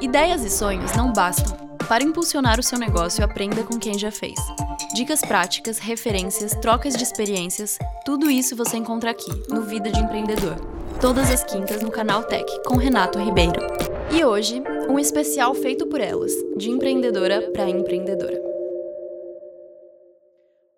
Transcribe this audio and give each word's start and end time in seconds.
Ideias 0.00 0.44
e 0.44 0.50
sonhos 0.50 0.94
não 0.96 1.12
bastam. 1.12 1.56
Para 1.88 2.02
impulsionar 2.02 2.58
o 2.58 2.62
seu 2.62 2.78
negócio, 2.78 3.24
aprenda 3.24 3.62
com 3.62 3.78
quem 3.78 3.98
já 3.98 4.10
fez. 4.10 4.38
Dicas 4.94 5.20
práticas, 5.20 5.78
referências, 5.78 6.52
trocas 6.56 6.96
de 6.96 7.02
experiências, 7.02 7.78
tudo 8.04 8.30
isso 8.30 8.56
você 8.56 8.76
encontra 8.76 9.10
aqui, 9.10 9.30
no 9.48 9.62
Vida 9.62 9.90
de 9.90 10.00
Empreendedor. 10.00 10.56
Todas 11.00 11.30
as 11.30 11.44
quintas 11.44 11.82
no 11.82 11.90
canal 11.90 12.24
Tech, 12.24 12.44
com 12.64 12.76
Renato 12.76 13.18
Ribeiro. 13.18 13.60
E 14.10 14.24
hoje, 14.24 14.62
um 14.88 14.98
especial 14.98 15.54
feito 15.54 15.86
por 15.86 16.00
elas, 16.00 16.32
de 16.56 16.70
empreendedora 16.70 17.50
para 17.52 17.68
empreendedora. 17.68 18.40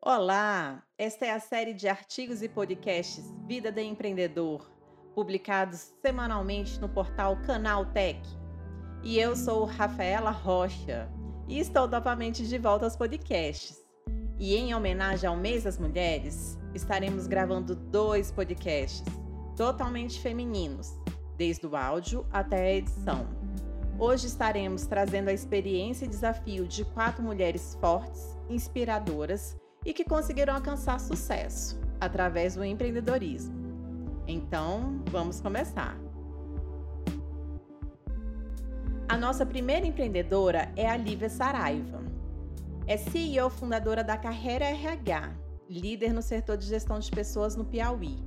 Olá! 0.02 0.82
Esta 0.96 1.26
é 1.26 1.30
a 1.30 1.40
série 1.40 1.74
de 1.74 1.86
artigos 1.86 2.42
e 2.42 2.48
podcasts 2.48 3.24
Vida 3.46 3.70
de 3.70 3.82
Empreendedor, 3.82 4.68
publicados 5.18 5.92
semanalmente 6.00 6.80
no 6.80 6.88
portal 6.88 7.36
Canal 7.38 7.86
Tech. 7.86 8.20
E 9.02 9.18
eu 9.18 9.34
sou 9.34 9.64
Rafaela 9.64 10.30
Rocha 10.30 11.09
e 11.48 11.59
estou 11.59 11.88
novamente 11.88 12.46
de 12.46 12.56
volta 12.56 12.84
aos 12.84 12.95
podcasts. 12.95 13.84
E 14.38 14.54
em 14.54 14.73
homenagem 14.76 15.28
ao 15.28 15.36
Mês 15.36 15.64
das 15.64 15.76
Mulheres, 15.76 16.56
estaremos 16.73 17.26
gravando 17.26 17.74
dois 17.74 18.30
podcasts 18.30 19.02
totalmente 19.56 20.20
femininos, 20.20 20.96
desde 21.37 21.66
o 21.66 21.74
áudio 21.74 22.24
até 22.30 22.60
a 22.60 22.74
edição. 22.74 23.26
Hoje 23.98 24.28
estaremos 24.28 24.87
trazendo 24.87 25.30
a 25.30 25.32
experiência 25.32 26.04
e 26.04 26.09
desafio 26.09 26.64
de 26.64 26.84
quatro 26.84 27.24
mulheres 27.24 27.76
fortes, 27.80 28.38
inspiradoras 28.48 29.56
e 29.84 29.92
que 29.92 30.04
conseguiram 30.04 30.54
alcançar 30.54 31.00
sucesso 31.00 31.76
através 32.00 32.54
do 32.54 32.64
empreendedorismo. 32.64 33.67
Então, 34.30 35.02
vamos 35.10 35.41
começar. 35.41 35.98
A 39.09 39.16
nossa 39.16 39.46
primeira 39.46 39.87
empreendedora 39.87 40.71
é 40.76 40.87
a 40.87 40.98
Lívia 40.98 41.30
Saraiva. 41.30 42.02
É 42.87 42.99
CEO 42.99 43.49
fundadora 43.49 44.04
da 44.04 44.18
Carreira 44.18 44.66
RH, 44.66 45.34
líder 45.66 46.12
no 46.12 46.21
setor 46.21 46.59
de 46.59 46.66
gestão 46.66 46.99
de 46.99 47.10
pessoas 47.10 47.56
no 47.56 47.65
Piauí. 47.65 48.23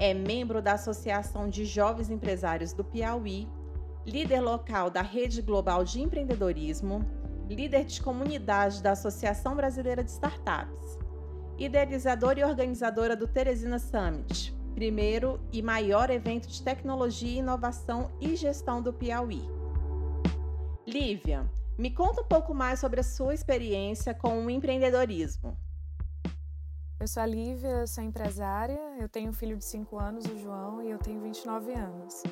É 0.00 0.12
membro 0.12 0.60
da 0.60 0.72
Associação 0.72 1.48
de 1.48 1.64
Jovens 1.64 2.10
Empresários 2.10 2.72
do 2.72 2.82
Piauí, 2.82 3.48
líder 4.04 4.40
local 4.40 4.90
da 4.90 5.00
Rede 5.00 5.42
Global 5.42 5.84
de 5.84 6.00
Empreendedorismo, 6.00 7.06
líder 7.48 7.84
de 7.84 8.02
comunidade 8.02 8.82
da 8.82 8.90
Associação 8.90 9.54
Brasileira 9.54 10.02
de 10.02 10.10
Startups, 10.10 10.98
idealizadora 11.56 12.40
e 12.40 12.44
organizadora 12.44 13.14
do 13.14 13.28
Teresina 13.28 13.78
Summit, 13.78 14.55
primeiro 14.76 15.40
e 15.50 15.62
maior 15.62 16.10
evento 16.10 16.48
de 16.48 16.62
tecnologia, 16.62 17.38
inovação 17.38 18.10
e 18.20 18.36
gestão 18.36 18.82
do 18.82 18.92
Piauí. 18.92 19.40
Lívia, 20.86 21.50
me 21.78 21.90
conta 21.90 22.20
um 22.20 22.26
pouco 22.26 22.52
mais 22.54 22.78
sobre 22.78 23.00
a 23.00 23.02
sua 23.02 23.32
experiência 23.32 24.12
com 24.12 24.44
o 24.44 24.50
empreendedorismo. 24.50 25.56
Eu 27.00 27.08
sou 27.08 27.22
a 27.22 27.26
Lívia, 27.26 27.86
sou 27.86 28.04
empresária, 28.04 28.78
eu 29.00 29.08
tenho 29.08 29.30
um 29.30 29.32
filho 29.32 29.56
de 29.56 29.64
5 29.64 29.98
anos, 29.98 30.26
o 30.26 30.38
João, 30.38 30.82
e 30.82 30.90
eu 30.90 30.98
tenho 30.98 31.22
29 31.22 31.72
anos. 31.72 32.22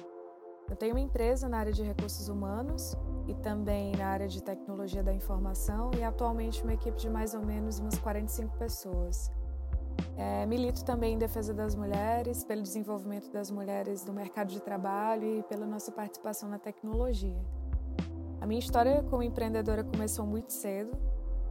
Eu 0.68 0.76
tenho 0.76 0.94
uma 0.94 1.00
empresa 1.00 1.48
na 1.48 1.56
área 1.58 1.72
de 1.72 1.82
recursos 1.82 2.28
humanos 2.28 2.94
e 3.26 3.34
também 3.36 3.92
na 3.92 4.08
área 4.08 4.28
de 4.28 4.42
tecnologia 4.42 5.02
da 5.02 5.14
informação 5.14 5.90
e 5.98 6.02
atualmente 6.02 6.62
uma 6.62 6.74
equipe 6.74 6.98
de 6.98 7.08
mais 7.08 7.32
ou 7.32 7.40
menos 7.40 7.78
umas 7.78 7.98
45 7.98 8.58
pessoas. 8.58 9.32
É, 10.16 10.46
milito 10.46 10.84
também 10.84 11.14
em 11.14 11.18
defesa 11.18 11.52
das 11.52 11.74
mulheres, 11.74 12.44
pelo 12.44 12.62
desenvolvimento 12.62 13.30
das 13.32 13.50
mulheres 13.50 14.04
no 14.04 14.12
mercado 14.12 14.48
de 14.48 14.60
trabalho 14.60 15.38
e 15.38 15.42
pela 15.42 15.66
nossa 15.66 15.90
participação 15.90 16.48
na 16.48 16.58
tecnologia. 16.58 17.40
A 18.40 18.46
minha 18.46 18.60
história 18.60 19.02
como 19.04 19.22
empreendedora 19.22 19.82
começou 19.82 20.26
muito 20.26 20.52
cedo. 20.52 20.96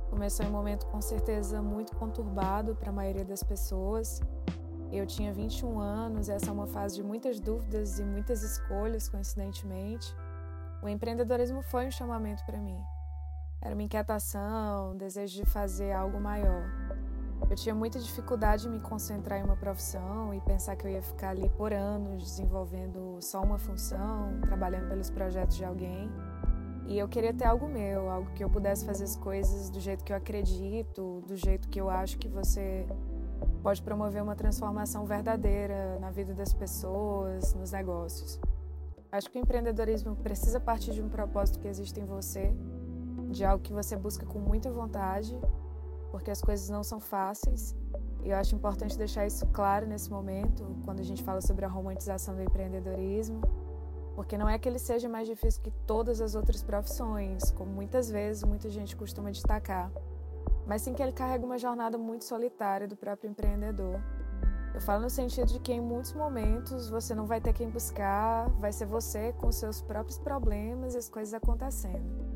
Começou 0.09 0.45
em 0.45 0.49
um 0.49 0.51
momento 0.51 0.85
com 0.87 1.01
certeza 1.01 1.61
muito 1.61 1.95
conturbado 1.95 2.75
para 2.75 2.89
a 2.89 2.93
maioria 2.93 3.25
das 3.25 3.41
pessoas. 3.41 4.21
Eu 4.91 5.07
tinha 5.07 5.33
21 5.33 5.79
anos, 5.79 6.29
essa 6.29 6.51
é 6.51 6.53
uma 6.53 6.67
fase 6.67 6.97
de 6.97 7.03
muitas 7.03 7.39
dúvidas 7.39 7.97
e 7.97 8.03
muitas 8.03 8.43
escolhas, 8.43 9.09
coincidentemente. 9.09 10.15
O 10.83 10.87
empreendedorismo 10.87 11.63
foi 11.63 11.87
um 11.87 11.91
chamamento 11.91 12.45
para 12.45 12.59
mim. 12.59 12.79
Era 13.59 13.73
uma 13.73 13.81
inquietação, 13.81 14.91
um 14.91 14.97
desejo 14.97 15.43
de 15.43 15.49
fazer 15.49 15.93
algo 15.93 16.19
maior. 16.19 16.82
Eu 17.49 17.55
tinha 17.55 17.75
muita 17.75 17.99
dificuldade 17.99 18.67
em 18.67 18.71
me 18.71 18.79
concentrar 18.79 19.39
em 19.39 19.43
uma 19.43 19.55
profissão 19.55 20.33
e 20.33 20.41
pensar 20.41 20.75
que 20.75 20.87
eu 20.87 20.91
ia 20.91 21.01
ficar 21.01 21.29
ali 21.29 21.49
por 21.49 21.73
anos 21.73 22.23
desenvolvendo 22.23 23.17
só 23.21 23.41
uma 23.41 23.59
função, 23.59 24.39
trabalhando 24.41 24.89
pelos 24.89 25.09
projetos 25.09 25.55
de 25.55 25.65
alguém. 25.65 26.09
E 26.87 26.97
eu 26.97 27.07
queria 27.07 27.33
ter 27.33 27.45
algo 27.45 27.67
meu, 27.67 28.09
algo 28.09 28.29
que 28.31 28.43
eu 28.43 28.49
pudesse 28.49 28.85
fazer 28.85 29.03
as 29.03 29.15
coisas 29.15 29.69
do 29.69 29.79
jeito 29.79 30.03
que 30.03 30.11
eu 30.11 30.17
acredito, 30.17 31.23
do 31.27 31.35
jeito 31.35 31.69
que 31.69 31.79
eu 31.79 31.89
acho 31.89 32.17
que 32.17 32.27
você 32.27 32.85
pode 33.61 33.81
promover 33.81 34.21
uma 34.21 34.35
transformação 34.35 35.05
verdadeira 35.05 35.97
na 35.99 36.11
vida 36.11 36.33
das 36.33 36.53
pessoas, 36.53 37.53
nos 37.53 37.71
negócios. 37.71 38.39
Acho 39.11 39.29
que 39.29 39.37
o 39.37 39.41
empreendedorismo 39.41 40.15
precisa 40.15 40.59
partir 40.59 40.91
de 40.91 41.01
um 41.01 41.07
propósito 41.07 41.59
que 41.59 41.67
existe 41.67 41.99
em 41.99 42.05
você, 42.05 42.53
de 43.29 43.45
algo 43.45 43.63
que 43.63 43.71
você 43.71 43.95
busca 43.95 44.25
com 44.25 44.39
muita 44.39 44.71
vontade, 44.71 45.39
porque 46.13 46.29
as 46.29 46.41
coisas 46.41 46.69
não 46.69 46.83
são 46.83 46.99
fáceis. 46.99 47.75
E 48.23 48.29
eu 48.29 48.37
acho 48.37 48.55
importante 48.55 48.97
deixar 48.97 49.25
isso 49.25 49.45
claro 49.47 49.85
nesse 49.85 50.09
momento, 50.09 50.63
quando 50.85 50.99
a 51.01 51.03
gente 51.03 51.23
fala 51.23 51.41
sobre 51.41 51.65
a 51.65 51.67
romantização 51.67 52.35
do 52.35 52.41
empreendedorismo 52.41 53.41
porque 54.15 54.37
não 54.37 54.47
é 54.47 54.57
que 54.57 54.69
ele 54.69 54.79
seja 54.79 55.09
mais 55.09 55.27
difícil 55.27 55.61
que 55.61 55.71
todas 55.87 56.21
as 56.21 56.35
outras 56.35 56.61
profissões, 56.61 57.51
como 57.51 57.71
muitas 57.71 58.09
vezes 58.09 58.43
muita 58.43 58.69
gente 58.69 58.95
costuma 58.95 59.31
destacar, 59.31 59.91
mas 60.67 60.81
sim 60.81 60.93
que 60.93 61.01
ele 61.01 61.11
carrega 61.11 61.45
uma 61.45 61.57
jornada 61.57 61.97
muito 61.97 62.23
solitária 62.23 62.87
do 62.87 62.95
próprio 62.95 63.29
empreendedor. 63.29 63.99
Eu 64.73 64.81
falo 64.81 65.03
no 65.03 65.09
sentido 65.09 65.47
de 65.47 65.59
que 65.59 65.71
em 65.71 65.81
muitos 65.81 66.13
momentos 66.13 66.89
você 66.89 67.13
não 67.13 67.25
vai 67.25 67.39
ter 67.39 67.53
quem 67.53 67.69
buscar, 67.69 68.49
vai 68.59 68.71
ser 68.71 68.85
você 68.85 69.33
com 69.33 69.51
seus 69.51 69.81
próprios 69.81 70.17
problemas 70.17 70.95
e 70.95 70.97
as 70.97 71.09
coisas 71.09 71.33
acontecendo. 71.33 72.32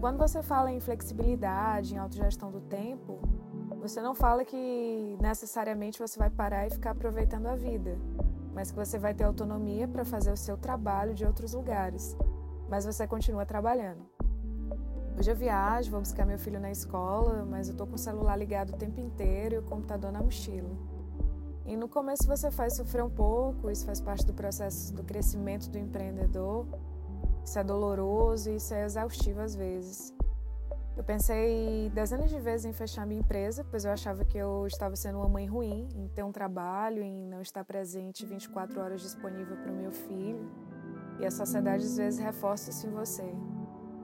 Quando 0.00 0.18
você 0.18 0.42
fala 0.42 0.72
em 0.72 0.80
flexibilidade, 0.80 1.94
em 1.94 1.98
autogestão 1.98 2.50
do 2.50 2.60
tempo, 2.60 3.20
você 3.78 4.00
não 4.00 4.14
fala 4.14 4.44
que 4.44 5.16
necessariamente 5.20 5.98
você 5.98 6.18
vai 6.18 6.30
parar 6.30 6.66
e 6.66 6.70
ficar 6.70 6.92
aproveitando 6.92 7.46
a 7.46 7.54
vida 7.54 7.96
mas 8.54 8.70
que 8.70 8.76
você 8.76 8.98
vai 8.98 9.14
ter 9.14 9.24
autonomia 9.24 9.86
para 9.86 10.04
fazer 10.04 10.32
o 10.32 10.36
seu 10.36 10.56
trabalho 10.56 11.14
de 11.14 11.24
outros 11.24 11.54
lugares, 11.54 12.16
mas 12.68 12.84
você 12.84 13.06
continua 13.06 13.46
trabalhando. 13.46 14.00
Hoje 15.18 15.30
eu 15.30 15.36
viajo, 15.36 15.90
vou 15.90 16.00
buscar 16.00 16.24
meu 16.24 16.38
filho 16.38 16.58
na 16.58 16.70
escola, 16.70 17.44
mas 17.44 17.68
eu 17.68 17.76
tô 17.76 17.86
com 17.86 17.94
o 17.94 17.98
celular 17.98 18.36
ligado 18.36 18.70
o 18.70 18.76
tempo 18.76 19.00
inteiro 19.00 19.56
e 19.56 19.58
o 19.58 19.62
computador 19.62 20.10
na 20.10 20.22
mochila. 20.22 20.70
E 21.66 21.76
no 21.76 21.88
começo 21.88 22.26
você 22.26 22.50
faz 22.50 22.76
sofrer 22.76 23.04
um 23.04 23.10
pouco, 23.10 23.70
isso 23.70 23.84
faz 23.84 24.00
parte 24.00 24.24
do 24.24 24.32
processo 24.32 24.94
do 24.94 25.04
crescimento 25.04 25.68
do 25.68 25.78
empreendedor. 25.78 26.66
Isso 27.50 27.58
é 27.58 27.64
doloroso 27.64 28.48
e 28.48 28.54
isso 28.54 28.72
é 28.72 28.84
exaustivo 28.84 29.40
às 29.40 29.56
vezes. 29.56 30.14
Eu 30.96 31.02
pensei 31.02 31.90
dezenas 31.92 32.30
de 32.30 32.38
vezes 32.38 32.64
em 32.64 32.72
fechar 32.72 33.04
minha 33.04 33.18
empresa, 33.18 33.66
pois 33.68 33.84
eu 33.84 33.90
achava 33.90 34.24
que 34.24 34.38
eu 34.38 34.68
estava 34.68 34.94
sendo 34.94 35.18
uma 35.18 35.28
mãe 35.28 35.46
ruim, 35.46 35.88
em 35.96 36.06
ter 36.06 36.22
um 36.22 36.30
trabalho, 36.30 37.02
em 37.02 37.26
não 37.26 37.42
estar 37.42 37.64
presente 37.64 38.24
24 38.24 38.80
horas 38.80 39.00
disponível 39.00 39.56
para 39.56 39.72
o 39.72 39.74
meu 39.74 39.90
filho. 39.90 40.48
E 41.18 41.26
a 41.26 41.30
sociedade 41.32 41.84
às 41.84 41.96
vezes 41.96 42.20
reforça 42.20 42.70
isso 42.70 42.86
em 42.86 42.90
você. 42.92 43.34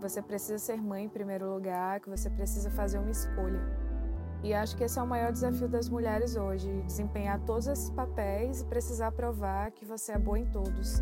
Você 0.00 0.20
precisa 0.20 0.58
ser 0.58 0.82
mãe 0.82 1.04
em 1.04 1.08
primeiro 1.08 1.48
lugar, 1.48 2.00
que 2.00 2.10
você 2.10 2.28
precisa 2.28 2.68
fazer 2.68 2.98
uma 2.98 3.12
escolha. 3.12 3.62
E 4.42 4.52
acho 4.52 4.76
que 4.76 4.82
esse 4.82 4.98
é 4.98 5.02
o 5.02 5.06
maior 5.06 5.30
desafio 5.30 5.68
das 5.68 5.88
mulheres 5.88 6.34
hoje, 6.34 6.82
desempenhar 6.82 7.38
todos 7.46 7.68
esses 7.68 7.90
papéis 7.90 8.62
e 8.62 8.64
precisar 8.64 9.12
provar 9.12 9.70
que 9.70 9.84
você 9.84 10.10
é 10.10 10.18
boa 10.18 10.36
em 10.36 10.46
todos. 10.46 11.00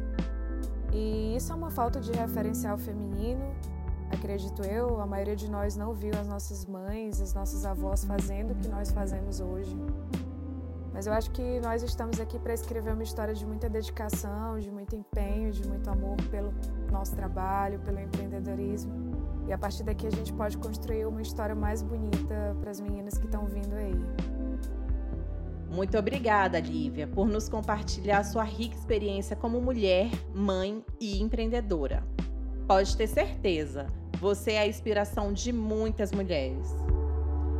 E 0.94 1.36
isso 1.36 1.52
é 1.52 1.56
uma 1.56 1.70
falta 1.70 2.00
de 2.00 2.12
referencial 2.12 2.78
feminino 2.78 3.44
acredito 4.14 4.62
eu, 4.62 5.00
a 5.00 5.06
maioria 5.06 5.36
de 5.36 5.50
nós 5.50 5.76
não 5.76 5.92
viu 5.92 6.12
as 6.18 6.26
nossas 6.26 6.64
mães, 6.64 7.20
as 7.20 7.34
nossas 7.34 7.64
avós 7.64 8.04
fazendo 8.04 8.52
o 8.52 8.54
que 8.54 8.68
nós 8.68 8.90
fazemos 8.90 9.40
hoje. 9.40 9.76
Mas 10.92 11.06
eu 11.06 11.12
acho 11.12 11.30
que 11.32 11.60
nós 11.60 11.82
estamos 11.82 12.20
aqui 12.20 12.38
para 12.38 12.54
escrever 12.54 12.92
uma 12.92 13.02
história 13.02 13.34
de 13.34 13.44
muita 13.44 13.68
dedicação, 13.68 14.58
de 14.60 14.70
muito 14.70 14.94
empenho, 14.94 15.50
de 15.50 15.66
muito 15.68 15.90
amor 15.90 16.16
pelo 16.30 16.54
nosso 16.90 17.16
trabalho, 17.16 17.80
pelo 17.80 17.98
empreendedorismo. 17.98 18.92
E 19.48 19.52
a 19.52 19.58
partir 19.58 19.82
daqui 19.82 20.06
a 20.06 20.10
gente 20.10 20.32
pode 20.32 20.56
construir 20.56 21.04
uma 21.04 21.20
história 21.20 21.54
mais 21.54 21.82
bonita 21.82 22.56
para 22.60 22.70
as 22.70 22.80
meninas 22.80 23.18
que 23.18 23.26
estão 23.26 23.44
vindo 23.44 23.74
aí. 23.74 24.33
Muito 25.74 25.98
obrigada, 25.98 26.60
Lívia, 26.60 27.04
por 27.08 27.26
nos 27.26 27.48
compartilhar 27.48 28.22
sua 28.22 28.44
rica 28.44 28.76
experiência 28.76 29.34
como 29.34 29.60
mulher, 29.60 30.08
mãe 30.32 30.84
e 31.00 31.20
empreendedora. 31.20 32.06
Pode 32.64 32.96
ter 32.96 33.08
certeza, 33.08 33.88
você 34.20 34.52
é 34.52 34.60
a 34.60 34.66
inspiração 34.68 35.32
de 35.32 35.52
muitas 35.52 36.12
mulheres. 36.12 36.68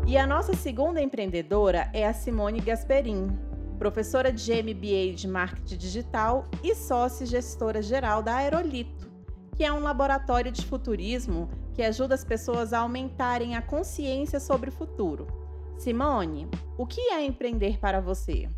E 0.07 0.17
a 0.17 0.29
nossa 0.29 0.55
segunda 0.55 1.03
empreendedora 1.03 1.91
é 1.93 2.07
a 2.07 2.15
Simone 2.15 2.61
Gasperin, 2.61 3.37
professora 3.81 4.33
de 4.33 4.63
MBA 4.63 5.15
de 5.17 5.27
Marketing 5.27 5.77
Digital 5.77 6.45
e 6.63 6.73
sócia 6.73 7.27
gestora 7.27 7.83
geral 7.83 8.23
da 8.23 8.37
Aerolito, 8.37 9.11
que 9.57 9.65
é 9.65 9.73
um 9.73 9.81
laboratório 9.81 10.53
de 10.53 10.65
futurismo 10.65 11.49
que 11.73 11.83
ajuda 11.83 12.15
as 12.15 12.25
pessoas 12.25 12.73
a 12.73 12.79
aumentarem 12.79 13.57
a 13.57 13.63
consciência 13.63 14.39
sobre 14.39 14.71
o 14.71 14.73
futuro. 14.73 15.44
Simone, 15.79 16.49
o 16.79 16.87
que 16.87 17.01
é 17.11 17.23
empreender 17.25 17.79
para 17.79 18.01
você? 18.01 18.49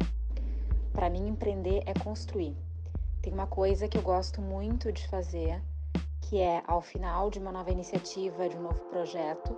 Para 0.93 1.11
mim, 1.11 1.29
empreender 1.29 1.83
é 1.85 1.93
construir. 1.95 2.57
Tem 3.21 3.33
uma 3.33 3.47
coisa 3.47 3.89
que 3.89 3.99
eu 3.99 4.03
gosto 4.03 4.41
muito 4.41 4.93
de 4.93 5.09
fazer, 5.09 5.61
que 6.21 6.39
é 6.39 6.63
ao 6.67 6.81
final 6.81 7.29
de 7.29 7.39
uma 7.39 7.51
nova 7.51 7.71
iniciativa, 7.71 8.49
de 8.49 8.57
um 8.57 8.63
novo 8.63 8.81
projeto, 8.85 9.57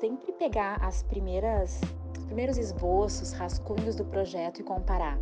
sempre 0.00 0.32
pegar 0.32 0.76
as 0.82 1.02
primeiras 1.02 1.80
os 2.16 2.24
primeiros 2.24 2.58
esboços, 2.58 3.32
rascunhos 3.32 3.94
do 3.94 4.04
projeto 4.04 4.60
e 4.60 4.64
comparar. 4.64 5.18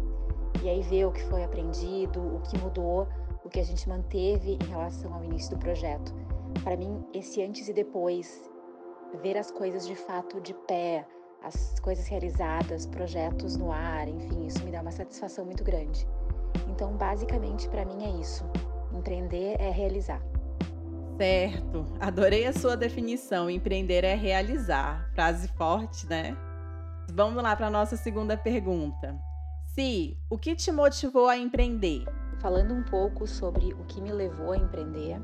E 0.63 0.69
aí 0.69 0.83
ver 0.83 1.05
o 1.05 1.13
que 1.13 1.23
foi 1.25 1.45
aprendido, 1.45 2.21
o 2.21 2.41
que 2.41 2.59
mudou, 2.59 3.07
o 3.45 3.49
que 3.49 3.61
a 3.61 3.65
gente 3.65 3.89
manteve 3.89 4.59
em 4.61 4.67
relação 4.67 5.15
ao 5.15 5.23
início 5.23 5.57
do 5.57 5.61
projeto. 5.61 6.13
Para 6.65 6.77
mim, 6.77 7.05
esse 7.13 7.43
antes 7.43 7.69
e 7.69 7.73
depois, 7.73 8.51
ver 9.23 9.37
as 9.37 9.51
coisas 9.51 9.87
de 9.87 9.95
fato 9.95 10.41
de 10.41 10.53
pé, 10.67 11.07
as 11.43 11.79
coisas 11.81 12.07
realizadas, 12.07 12.87
projetos 12.87 13.57
no 13.57 13.71
ar, 13.73 14.09
enfim, 14.09 14.47
isso 14.47 14.65
me 14.65 14.71
dá 14.71 14.81
uma 14.81 14.91
satisfação 14.91 15.45
muito 15.45 15.63
grande. 15.63 16.07
Então, 16.69 16.97
basicamente, 16.97 17.69
para 17.69 17.85
mim 17.85 18.05
é 18.05 18.21
isso. 18.21 18.45
Empreender 18.93 19.57
é 19.61 19.71
realizar. 19.71 20.21
Certo, 21.17 21.87
adorei 21.99 22.47
a 22.47 22.53
sua 22.53 22.77
definição. 22.77 23.49
Empreender 23.49 24.05
é 24.05 24.15
realizar. 24.15 25.11
Frase 25.15 25.49
forte, 25.49 26.07
né? 26.07 26.37
Vamos 27.13 27.43
lá 27.43 27.57
para 27.57 27.69
a 27.69 27.71
nossa 27.71 27.97
segunda 27.97 28.37
pergunta. 28.37 29.17
Si, 29.75 30.19
o 30.29 30.37
que 30.37 30.55
te 30.55 30.71
motivou 30.73 31.29
a 31.29 31.37
empreender? 31.37 32.05
Falando 32.41 32.75
um 32.75 32.83
pouco 32.83 33.27
sobre 33.27 33.73
o 33.73 33.85
que 33.85 34.01
me 34.01 34.13
levou 34.13 34.53
a 34.53 34.57
empreender, 34.57 35.19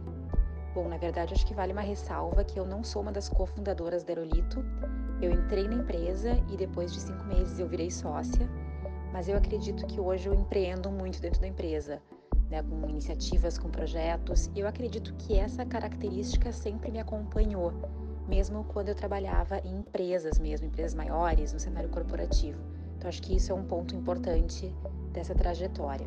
bom, 0.74 0.88
na 0.88 0.96
verdade 0.96 1.34
acho 1.34 1.46
que 1.46 1.54
vale 1.54 1.72
uma 1.72 1.82
ressalva 1.82 2.44
que 2.44 2.58
eu 2.58 2.66
não 2.66 2.82
sou 2.82 3.02
uma 3.02 3.12
das 3.12 3.28
cofundadoras 3.28 4.04
da 4.04 4.12
Aerolito. 4.12 4.64
Eu 5.20 5.30
entrei 5.30 5.68
na 5.68 5.74
empresa 5.74 6.30
e 6.50 6.56
depois 6.56 6.92
de 6.92 7.00
cinco 7.00 7.24
meses 7.24 7.58
eu 7.58 7.68
virei 7.68 7.90
sócia, 7.90 8.48
mas 9.12 9.28
eu 9.28 9.36
acredito 9.36 9.86
que 9.86 10.00
hoje 10.00 10.28
eu 10.28 10.34
empreendo 10.34 10.90
muito 10.90 11.20
dentro 11.20 11.40
da 11.40 11.46
empresa, 11.46 12.02
né, 12.50 12.62
com 12.62 12.88
iniciativas, 12.88 13.58
com 13.58 13.70
projetos, 13.70 14.50
e 14.54 14.60
eu 14.60 14.66
acredito 14.66 15.14
que 15.14 15.38
essa 15.38 15.64
característica 15.64 16.50
sempre 16.50 16.90
me 16.90 16.98
acompanhou 16.98 17.72
mesmo 18.28 18.64
quando 18.64 18.88
eu 18.88 18.94
trabalhava 18.94 19.58
em 19.58 19.78
empresas 19.78 20.38
mesmo, 20.38 20.66
empresas 20.66 20.94
maiores, 20.94 21.52
no 21.52 21.60
cenário 21.60 21.90
corporativo. 21.90 22.58
Então 22.96 23.08
acho 23.08 23.22
que 23.22 23.36
isso 23.36 23.52
é 23.52 23.54
um 23.54 23.64
ponto 23.64 23.94
importante 23.94 24.74
dessa 25.12 25.34
trajetória. 25.34 26.06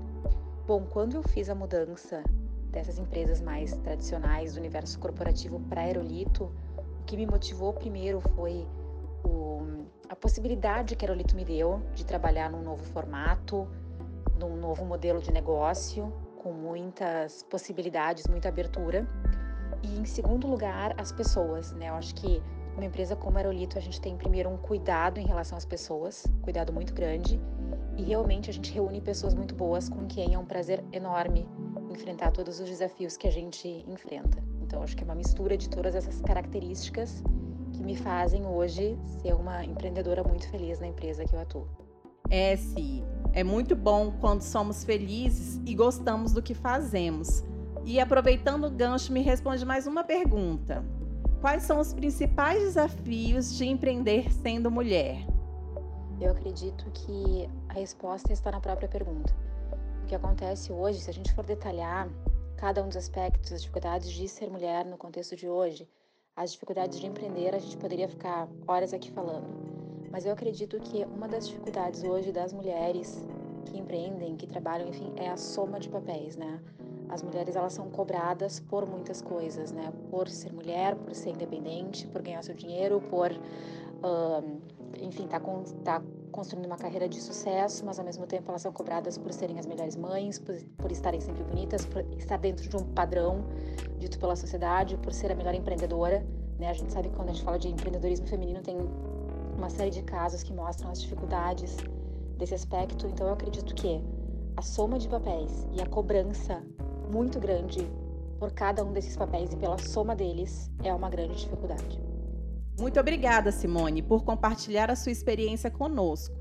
Bom, 0.66 0.86
quando 0.86 1.16
eu 1.16 1.24
fiz 1.24 1.50
a 1.50 1.56
mudança 1.56 2.24
dessas 2.76 3.00
empresas 3.00 3.40
mais 3.42 3.74
tradicionais 3.78 4.54
do 4.54 4.60
universo 4.60 5.00
corporativo 5.00 5.62
para 5.62 5.82
Aerolito, 5.82 6.52
o 7.00 7.06
que 7.06 7.16
me 7.16 7.26
motivou 7.26 7.72
primeiro 7.72 8.20
foi 8.20 8.68
o, 9.24 9.86
a 10.10 10.16
possibilidade 10.16 10.94
que 10.98 11.06
Aerolito 11.06 11.38
me 11.38 11.46
deu 11.46 11.82
de 11.94 12.06
trabalhar 12.06 12.52
num 12.52 12.62
novo 12.62 12.84
formato, 12.84 13.66
num 14.38 14.58
novo 14.58 14.84
modelo 14.84 15.22
de 15.22 15.32
negócio, 15.32 16.12
com 16.44 16.52
muitas 16.52 17.44
possibilidades, 17.44 18.28
muita 18.28 18.50
abertura. 18.50 19.08
E 19.82 19.98
em 19.98 20.04
segundo 20.04 20.46
lugar, 20.46 20.94
as 20.98 21.14
pessoas, 21.14 21.72
né? 21.72 21.90
Eu 21.90 21.94
acho 21.94 22.14
que 22.14 22.44
uma 22.76 22.84
empresa 22.84 23.16
como 23.16 23.38
Aerolito, 23.38 23.78
a 23.78 23.82
gente 23.82 24.02
tem 24.02 24.18
primeiro 24.18 24.50
um 24.50 24.58
cuidado 24.58 25.18
em 25.18 25.26
relação 25.26 25.58
às 25.58 25.64
pessoas, 25.64 26.26
cuidado 26.42 26.74
muito 26.74 26.94
grande, 26.94 27.40
e 27.96 28.04
realmente 28.04 28.50
a 28.50 28.54
gente 28.54 28.74
reúne 28.74 29.00
pessoas 29.00 29.34
muito 29.34 29.56
boas 29.56 29.88
com 29.88 30.06
quem 30.06 30.34
é 30.34 30.38
um 30.38 30.46
prazer 30.46 30.84
enorme 30.92 31.48
enfrentar 31.96 32.32
todos 32.32 32.60
os 32.60 32.70
desafios 32.70 33.18
que 33.18 33.28
a 33.28 33.32
gente 33.32 33.68
enfrenta. 33.88 34.44
Então, 34.62 34.84
acho 34.84 34.96
que 34.96 35.04
é 35.04 35.06
uma 35.06 35.16
mistura 35.16 35.58
de 35.58 35.70
todas 35.70 35.96
essas 35.96 36.22
características 36.22 37.24
que 37.74 37.84
me 37.84 37.96
fazem 37.96 38.46
hoje 38.46 38.98
ser 39.22 39.34
uma 39.34 39.64
empreendedora 39.66 40.24
muito 40.24 40.50
feliz 40.50 40.80
na 40.80 40.88
empresa 40.88 41.26
que 41.26 41.34
eu 41.34 41.40
atuo. 41.40 41.68
É, 42.30 42.56
sim. 42.56 43.04
É 43.34 43.44
muito 43.44 43.76
bom 43.76 44.14
quando 44.20 44.42
somos 44.42 44.84
felizes 44.84 45.60
e 45.66 45.76
gostamos 45.76 46.32
do 46.32 46.42
que 46.42 46.54
fazemos. 46.54 47.44
E 47.84 48.00
aproveitando 48.00 48.66
o 48.66 48.72
gancho, 48.72 49.12
me 49.12 49.22
responde 49.22 49.66
mais 49.66 49.86
uma 49.86 50.04
pergunta. 50.04 50.84
Quais 51.42 51.64
são 51.64 51.80
os 51.80 51.94
principais 51.94 52.64
desafios 52.64 53.56
de 53.56 53.66
empreender 53.66 54.32
sendo 54.32 54.72
mulher? 54.72 55.26
Eu 56.20 56.32
acredito 56.32 56.86
que 56.92 57.48
a 57.70 57.74
resposta 57.74 58.32
está 58.34 58.52
na 58.52 58.60
própria 58.60 58.88
pergunta. 58.88 59.36
O 60.06 60.08
que 60.08 60.14
acontece 60.14 60.72
hoje, 60.72 61.02
se 61.02 61.10
a 61.10 61.14
gente 61.14 61.34
for 61.34 61.44
detalhar 61.44 62.08
cada 62.58 62.84
um 62.84 62.88
dos 62.88 62.96
aspectos, 62.96 63.52
as 63.52 63.62
dificuldades 63.62 64.12
de 64.12 64.30
ser 64.30 64.52
mulher 64.52 64.86
no 64.86 64.98
contexto 64.98 65.36
de 65.36 65.50
hoje, 65.50 65.90
as 66.36 66.52
dificuldades 66.52 67.00
de 67.00 67.08
empreender, 67.08 67.56
a 67.56 67.58
gente 67.58 67.76
poderia 67.76 68.08
ficar 68.08 68.48
horas 68.68 68.94
aqui 68.94 69.10
falando. 69.10 69.48
Mas 70.12 70.24
eu 70.24 70.32
acredito 70.32 70.80
que 70.80 71.04
uma 71.06 71.28
das 71.28 71.48
dificuldades 71.48 72.04
hoje 72.04 72.32
das 72.32 72.54
mulheres 72.54 73.28
que 73.66 73.80
empreendem, 73.80 74.36
que 74.38 74.46
trabalham, 74.46 74.88
enfim, 74.88 75.12
é 75.16 75.28
a 75.28 75.38
soma 75.38 75.80
de 75.80 75.90
papéis, 75.90 76.36
né? 76.36 76.62
as 77.10 77.24
mulheres 77.24 77.56
elas 77.56 77.74
são 77.74 77.90
cobradas 77.90 78.60
por 78.60 78.86
muitas 78.86 79.22
coisas, 79.22 79.72
né? 79.72 79.92
Por 80.10 80.28
ser 80.28 80.54
mulher, 80.54 80.96
por 80.96 81.14
ser 81.16 81.32
independente, 81.32 82.08
por 82.08 82.22
ganhar 82.22 82.44
seu 82.44 82.56
dinheiro, 82.56 83.02
por, 83.10 83.32
uh, 83.32 84.62
enfim, 85.02 85.28
tá, 85.28 85.40
com, 85.40 85.64
tá 85.84 86.02
construindo 86.36 86.66
uma 86.66 86.76
carreira 86.76 87.08
de 87.08 87.22
sucesso, 87.22 87.86
mas 87.86 87.98
ao 87.98 88.04
mesmo 88.04 88.28
tempo 88.28 88.50
elas 88.50 88.62
são 88.62 88.72
cobradas 88.74 89.18
por 89.18 89.32
serem 89.32 89.58
as 89.58 89.66
melhores 89.66 89.96
mães, 89.96 90.38
por, 90.38 90.54
por 90.78 90.92
estarem 90.92 91.22
sempre 91.22 91.42
bonitas, 91.46 91.86
por 91.86 92.06
estar 92.18 92.38
dentro 92.38 92.68
de 92.68 92.76
um 92.76 92.84
padrão 92.84 93.46
dito 93.98 94.20
pela 94.20 94.36
sociedade, 94.36 94.98
por 94.98 95.14
ser 95.14 95.32
a 95.32 95.36
melhor 95.36 95.56
empreendedora, 95.56 96.26
né? 96.60 96.70
A 96.70 96.74
gente 96.74 96.92
sabe 96.92 97.08
que 97.08 97.16
quando 97.16 97.30
a 97.30 97.32
gente 97.32 97.46
fala 97.46 97.58
de 97.58 97.70
empreendedorismo 97.70 98.28
feminino 98.28 98.62
tem 98.62 98.76
uma 99.58 99.70
série 99.70 99.90
de 99.90 100.04
casos 100.04 100.44
que 100.44 100.52
mostram 100.52 100.92
as 100.92 101.02
dificuldades 101.02 101.78
desse 102.38 102.54
aspecto. 102.54 103.08
Então 103.08 103.28
eu 103.28 103.34
acredito 103.34 103.74
que 103.74 104.04
a 104.58 104.62
soma 104.62 105.00
de 105.00 105.08
papéis 105.08 105.66
e 105.72 105.82
a 105.82 105.86
cobrança 105.86 106.62
muito 107.14 107.40
grande 107.40 107.90
por 108.38 108.52
cada 108.52 108.84
um 108.84 108.92
desses 108.92 109.16
papéis 109.16 109.54
e 109.54 109.56
pela 109.56 109.78
soma 109.78 110.14
deles 110.14 110.70
é 110.84 110.94
uma 110.94 111.10
grande 111.10 111.38
dificuldade. 111.38 112.15
Muito 112.78 113.00
obrigada, 113.00 113.52
Simone, 113.52 114.02
por 114.02 114.24
compartilhar 114.26 114.92
a 114.92 114.96
sua 114.96 115.12
experiência 115.12 115.72
conosco 115.72 116.36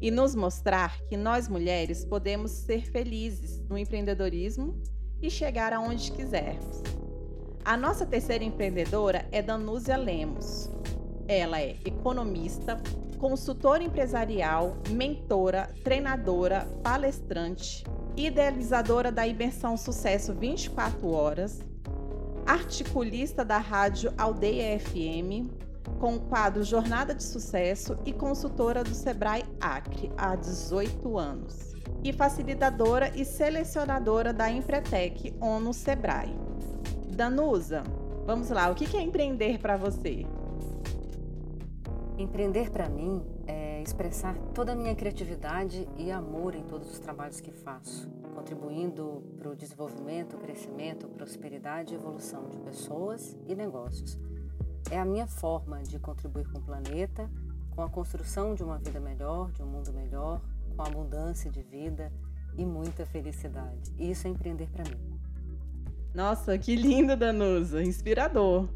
e 0.00 0.10
nos 0.10 0.34
mostrar 0.34 1.00
que 1.02 1.16
nós 1.16 1.48
mulheres 1.48 2.04
podemos 2.04 2.52
ser 2.52 2.90
felizes 2.90 3.60
no 3.68 3.76
empreendedorismo 3.76 4.80
e 5.20 5.28
chegar 5.28 5.72
aonde 5.72 6.12
quisermos. 6.12 6.82
A 7.64 7.76
nossa 7.76 8.06
terceira 8.06 8.44
empreendedora 8.44 9.26
é 9.32 9.42
Danúzia 9.42 9.96
Lemos. 9.96 10.70
Ela 11.26 11.60
é 11.60 11.76
economista, 11.84 12.80
consultora 13.18 13.82
empresarial, 13.82 14.76
mentora, 14.90 15.68
treinadora, 15.82 16.66
palestrante, 16.82 17.84
idealizadora 18.16 19.10
da 19.10 19.26
imersão 19.26 19.76
Sucesso 19.76 20.32
24 20.34 21.08
Horas, 21.08 21.60
articulista 22.44 23.44
da 23.44 23.58
rádio 23.58 24.12
Aldeia 24.18 24.78
FM, 24.80 25.48
com 25.98 26.16
o 26.16 26.20
quadro 26.20 26.62
Jornada 26.62 27.14
de 27.14 27.22
Sucesso 27.22 27.96
e 28.04 28.12
consultora 28.12 28.82
do 28.82 28.94
Sebrae 28.94 29.44
Acre 29.60 30.10
há 30.16 30.36
18 30.36 31.18
anos, 31.18 31.74
e 32.02 32.12
facilitadora 32.12 33.10
e 33.14 33.24
selecionadora 33.24 34.32
da 34.32 34.50
Empretec 34.50 35.34
ONU 35.40 35.72
Sebrae. 35.72 36.36
Danusa, 37.08 37.82
vamos 38.26 38.50
lá, 38.50 38.70
o 38.70 38.74
que 38.74 38.96
é 38.96 39.00
empreender 39.02 39.58
para 39.58 39.76
você? 39.76 40.26
Empreender 42.18 42.70
para 42.70 42.88
mim 42.88 43.24
expressar 43.82 44.36
toda 44.54 44.72
a 44.72 44.74
minha 44.76 44.94
criatividade 44.94 45.88
e 45.96 46.10
amor 46.10 46.54
em 46.54 46.62
todos 46.62 46.90
os 46.90 46.98
trabalhos 46.98 47.40
que 47.40 47.50
faço, 47.50 48.08
contribuindo 48.34 49.22
para 49.36 49.50
o 49.50 49.56
desenvolvimento, 49.56 50.38
crescimento, 50.38 51.08
prosperidade 51.08 51.92
e 51.92 51.96
evolução 51.96 52.48
de 52.48 52.58
pessoas 52.58 53.36
e 53.46 53.54
negócios. 53.54 54.18
É 54.90 54.98
a 54.98 55.04
minha 55.04 55.26
forma 55.26 55.82
de 55.82 55.98
contribuir 55.98 56.46
com 56.48 56.58
o 56.58 56.62
planeta, 56.62 57.30
com 57.70 57.82
a 57.82 57.88
construção 57.88 58.54
de 58.54 58.62
uma 58.62 58.78
vida 58.78 59.00
melhor, 59.00 59.50
de 59.52 59.62
um 59.62 59.66
mundo 59.66 59.92
melhor, 59.92 60.40
com 60.76 60.82
abundância 60.82 61.50
de 61.50 61.62
vida 61.62 62.12
e 62.56 62.64
muita 62.64 63.06
felicidade. 63.06 63.92
Isso 63.98 64.26
é 64.26 64.30
empreender 64.30 64.68
para 64.68 64.84
mim. 64.84 65.18
Nossa, 66.14 66.58
que 66.58 66.76
lindo, 66.76 67.16
Danusa, 67.16 67.82
inspirador. 67.82 68.68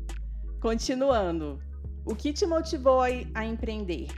Continuando, 0.60 1.60
o 2.04 2.14
que 2.14 2.32
te 2.32 2.46
motivou 2.46 3.02
a 3.02 3.44
empreender? 3.44 4.08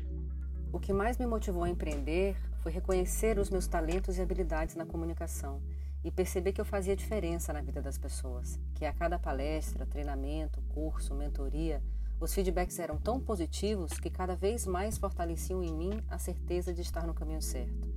O 0.73 0.79
que 0.79 0.93
mais 0.93 1.19
me 1.19 1.27
motivou 1.27 1.65
a 1.65 1.69
empreender 1.69 2.37
foi 2.63 2.71
reconhecer 2.71 3.39
os 3.39 3.51
meus 3.51 3.67
talentos 3.67 4.19
e 4.19 4.23
habilidades 4.23 4.77
na 4.77 4.87
comunicação 4.87 5.61
e 6.05 6.11
perceber 6.11 6.53
que 6.53 6.61
eu 6.61 6.65
fazia 6.65 6.97
diferença 6.97 7.53
na 7.53 7.61
vida 7.61 7.83
das 7.83 7.99
pessoas, 7.99 8.59
que 8.75 8.85
a 8.85 8.93
cada 8.93 9.19
palestra, 9.19 9.87
treinamento, 9.87 10.63
curso, 10.69 11.15
mentoria, 11.15 11.83
os 12.21 12.35
feedbacks 12.35 12.79
eram 12.79 12.99
tão 12.99 13.21
positivos 13.21 13.93
que 13.99 14.11
cada 14.11 14.35
vez 14.35 14.67
mais 14.67 14.99
fortaleciam 14.99 15.63
em 15.63 15.73
mim 15.73 16.03
a 16.09 16.19
certeza 16.19 16.73
de 16.73 16.83
estar 16.83 17.07
no 17.07 17.15
caminho 17.15 17.43
certo. 17.43 17.89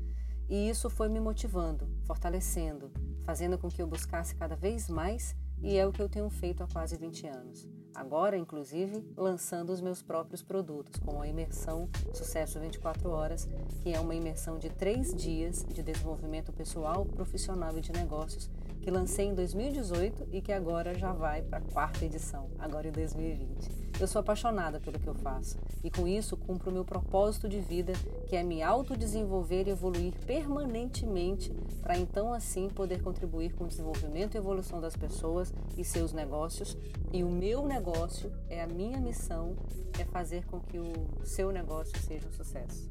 E 0.48 0.70
isso 0.70 0.90
foi 0.90 1.10
me 1.10 1.20
motivando, 1.20 1.88
fortalecendo, 2.04 2.92
fazendo 3.24 3.58
com 3.58 3.70
que 3.70 3.82
eu 3.82 3.88
buscasse 3.88 4.36
cada 4.36 4.56
vez 4.56 4.90
mais, 4.90 5.36
e 5.62 5.78
é 5.78 5.88
o 5.88 5.92
que 5.92 6.02
eu 6.02 6.10
tenho 6.10 6.30
feito 6.30 6.62
há 6.62 6.68
quase 6.68 6.98
20 6.98 7.28
anos. 7.28 7.71
Agora, 7.94 8.38
inclusive, 8.38 9.04
lançando 9.18 9.72
os 9.72 9.82
meus 9.82 10.02
próprios 10.02 10.42
produtos, 10.42 11.00
como 11.04 11.22
a 11.22 11.28
imersão 11.28 11.90
Sucesso 12.14 12.60
24 12.60 13.10
Horas, 13.10 13.48
que 13.84 13.94
é 13.94 14.00
uma 14.00 14.16
imersão 14.16 14.58
de 14.58 14.70
três 14.70 15.14
dias 15.14 15.66
de 15.68 15.84
desenvolvimento 15.84 16.54
pessoal, 16.54 17.06
profissional 17.06 17.78
e 17.78 17.82
de 17.82 17.92
negócios, 17.92 18.50
que 18.82 18.90
lancei 18.90 19.28
em 19.28 19.36
2018 19.36 20.28
e 20.32 20.42
que 20.42 20.52
agora 20.52 20.98
já 20.98 21.14
vai 21.14 21.42
para 21.42 21.60
a 21.60 21.62
quarta 21.62 22.04
edição, 22.04 22.50
agora 22.58 22.88
em 22.88 22.92
2020. 22.92 23.82
Eu 24.00 24.08
sou 24.08 24.20
apaixonada 24.20 24.80
pelo 24.80 25.00
que 25.00 25.08
eu 25.08 25.14
faço 25.14 25.60
e 25.84 25.92
com 25.92 26.08
isso 26.08 26.36
cumpro 26.36 26.72
o 26.72 26.74
meu 26.74 26.84
propósito 26.84 27.48
de 27.48 27.60
vida, 27.60 27.94
que 28.28 28.36
é 28.36 28.42
me 28.42 28.64
autodesenvolver 28.64 29.68
e 29.68 29.72
evoluir 29.72 30.14
permanentemente 30.26 31.54
para 31.84 31.98
então 31.98 32.34
assim 32.34 32.68
poder 32.68 33.04
contribuir 33.04 33.54
com 33.54 33.66
o 33.66 33.68
desenvolvimento 33.68 34.34
e 34.34 34.38
evolução 34.40 34.82
das 34.82 34.96
pessoas 34.96 35.54
e 35.78 35.84
seus 35.84 36.14
negócios. 36.14 36.76
E 37.14 37.24
o 37.24 37.30
meu 37.30 37.68
negócio 37.68 38.32
é 38.50 38.64
a 38.64 38.68
minha 38.68 39.00
missão, 39.00 39.56
é 40.00 40.06
fazer 40.06 40.46
com 40.46 40.60
que 40.60 40.80
o 40.80 40.94
seu 41.24 41.52
negócio 41.52 41.96
seja 42.02 42.28
um 42.28 42.32
sucesso. 42.32 42.90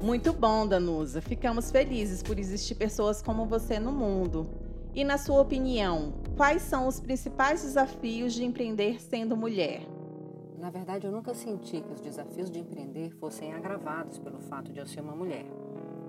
Muito 0.00 0.32
bom, 0.32 0.66
Danusa. 0.66 1.20
Ficamos 1.20 1.70
felizes 1.70 2.22
por 2.22 2.38
existir 2.38 2.74
pessoas 2.74 3.20
como 3.20 3.44
você 3.44 3.78
no 3.78 3.92
mundo. 3.92 4.46
E 4.94 5.04
na 5.04 5.16
sua 5.16 5.40
opinião, 5.40 6.12
quais 6.36 6.60
são 6.60 6.86
os 6.86 7.00
principais 7.00 7.62
desafios 7.62 8.34
de 8.34 8.44
empreender 8.44 9.00
sendo 9.00 9.34
mulher? 9.34 9.80
Na 10.58 10.68
verdade, 10.68 11.06
eu 11.06 11.10
nunca 11.10 11.32
senti 11.32 11.80
que 11.80 11.92
os 11.94 12.00
desafios 12.02 12.50
de 12.50 12.58
empreender 12.58 13.10
fossem 13.12 13.54
agravados 13.54 14.18
pelo 14.18 14.38
fato 14.38 14.70
de 14.70 14.80
eu 14.80 14.86
ser 14.86 15.00
uma 15.00 15.16
mulher. 15.16 15.46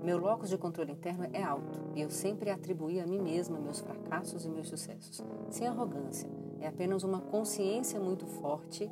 Meu 0.02 0.18
locus 0.18 0.50
de 0.50 0.58
controle 0.58 0.92
interno 0.92 1.26
é 1.32 1.42
alto 1.42 1.80
e 1.94 2.02
eu 2.02 2.10
sempre 2.10 2.50
atribuí 2.50 3.00
a 3.00 3.06
mim 3.06 3.22
mesma 3.22 3.58
meus 3.58 3.80
fracassos 3.80 4.44
e 4.44 4.50
meus 4.50 4.68
sucessos. 4.68 5.24
Sem 5.48 5.66
arrogância, 5.66 6.28
é 6.60 6.66
apenas 6.66 7.02
uma 7.04 7.22
consciência 7.22 7.98
muito 7.98 8.26
forte 8.26 8.90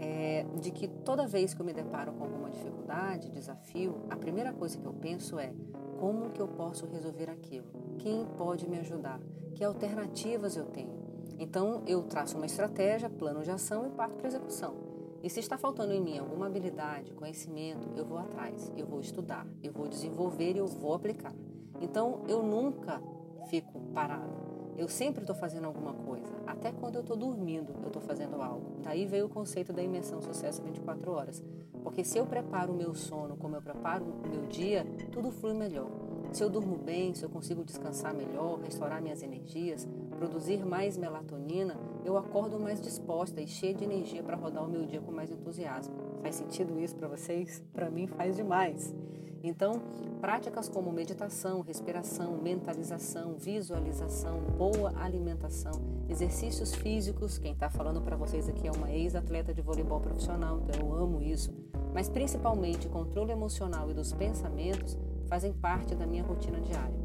é, 0.00 0.46
de 0.58 0.70
que 0.70 0.88
toda 0.88 1.26
vez 1.26 1.52
que 1.52 1.60
eu 1.60 1.66
me 1.66 1.74
deparo 1.74 2.12
com 2.14 2.24
alguma 2.24 2.50
dificuldade, 2.50 3.30
desafio, 3.30 4.00
a 4.08 4.16
primeira 4.16 4.52
coisa 4.52 4.78
que 4.78 4.86
eu 4.86 4.94
penso 4.94 5.38
é 5.38 5.52
como 5.98 6.30
que 6.30 6.40
eu 6.40 6.48
posso 6.48 6.86
resolver 6.86 7.28
aquilo? 7.28 7.66
Quem 7.98 8.24
pode 8.24 8.66
me 8.66 8.78
ajudar? 8.78 9.20
Que 9.54 9.62
alternativas 9.62 10.56
eu 10.56 10.64
tenho? 10.64 10.98
Então 11.38 11.82
eu 11.86 12.02
traço 12.02 12.36
uma 12.36 12.46
estratégia, 12.46 13.10
plano 13.10 13.42
de 13.42 13.50
ação 13.50 13.86
e 13.86 13.90
parto 13.90 14.16
para 14.16 14.28
execução. 14.28 14.74
E 15.22 15.28
se 15.28 15.38
está 15.38 15.58
faltando 15.58 15.92
em 15.92 16.00
mim 16.00 16.16
alguma 16.16 16.46
habilidade, 16.46 17.12
conhecimento, 17.12 17.90
eu 17.94 18.06
vou 18.06 18.16
atrás, 18.16 18.72
eu 18.74 18.86
vou 18.86 19.00
estudar, 19.00 19.46
eu 19.62 19.70
vou 19.70 19.86
desenvolver 19.86 20.54
e 20.54 20.58
eu 20.58 20.66
vou 20.66 20.94
aplicar. 20.94 21.34
Então 21.78 22.22
eu 22.26 22.42
nunca 22.42 23.02
fico 23.50 23.80
parada. 23.92 24.49
Eu 24.80 24.88
sempre 24.88 25.20
estou 25.20 25.36
fazendo 25.36 25.66
alguma 25.66 25.92
coisa. 25.92 26.32
Até 26.46 26.72
quando 26.72 26.94
eu 26.94 27.02
estou 27.02 27.14
dormindo, 27.14 27.74
eu 27.82 27.88
estou 27.88 28.00
fazendo 28.00 28.40
algo. 28.40 28.78
Daí 28.82 29.04
veio 29.04 29.26
o 29.26 29.28
conceito 29.28 29.74
da 29.74 29.82
imersão 29.82 30.22
sucesso 30.22 30.62
24 30.62 31.12
horas. 31.12 31.42
Porque 31.82 32.02
se 32.02 32.16
eu 32.16 32.24
preparo 32.24 32.72
o 32.72 32.74
meu 32.74 32.94
sono 32.94 33.36
como 33.36 33.54
eu 33.54 33.60
preparo 33.60 34.06
o 34.06 34.26
meu 34.26 34.46
dia, 34.46 34.86
tudo 35.12 35.30
flui 35.30 35.52
melhor. 35.52 35.90
Se 36.32 36.42
eu 36.42 36.48
durmo 36.48 36.78
bem, 36.78 37.12
se 37.12 37.22
eu 37.22 37.28
consigo 37.28 37.62
descansar 37.62 38.14
melhor, 38.14 38.58
restaurar 38.60 39.02
minhas 39.02 39.22
energias, 39.22 39.86
produzir 40.20 40.62
mais 40.66 40.98
melatonina, 40.98 41.78
eu 42.04 42.14
acordo 42.18 42.60
mais 42.60 42.78
disposta 42.78 43.40
e 43.40 43.46
cheia 43.46 43.72
de 43.72 43.84
energia 43.84 44.22
para 44.22 44.36
rodar 44.36 44.62
o 44.62 44.68
meu 44.68 44.84
dia 44.84 45.00
com 45.00 45.10
mais 45.10 45.30
entusiasmo. 45.30 45.94
Faz 46.20 46.34
sentido 46.34 46.78
isso 46.78 46.94
para 46.94 47.08
vocês? 47.08 47.64
Para 47.72 47.88
mim 47.88 48.06
faz 48.06 48.36
demais. 48.36 48.94
Então, 49.42 49.80
práticas 50.20 50.68
como 50.68 50.92
meditação, 50.92 51.62
respiração, 51.62 52.36
mentalização, 52.36 53.34
visualização, 53.38 54.40
boa 54.58 54.92
alimentação, 55.02 55.72
exercícios 56.06 56.74
físicos. 56.74 57.38
Quem 57.38 57.54
está 57.54 57.70
falando 57.70 58.02
para 58.02 58.14
vocês 58.14 58.46
aqui 58.46 58.68
é 58.68 58.70
uma 58.70 58.92
ex-atleta 58.92 59.54
de 59.54 59.62
voleibol 59.62 60.00
profissional, 60.00 60.60
então 60.60 60.86
eu 60.86 60.94
amo 60.94 61.22
isso. 61.22 61.50
Mas 61.94 62.10
principalmente 62.10 62.90
controle 62.90 63.32
emocional 63.32 63.90
e 63.90 63.94
dos 63.94 64.12
pensamentos 64.12 64.98
fazem 65.28 65.54
parte 65.54 65.94
da 65.94 66.06
minha 66.06 66.22
rotina 66.22 66.60
diária. 66.60 66.99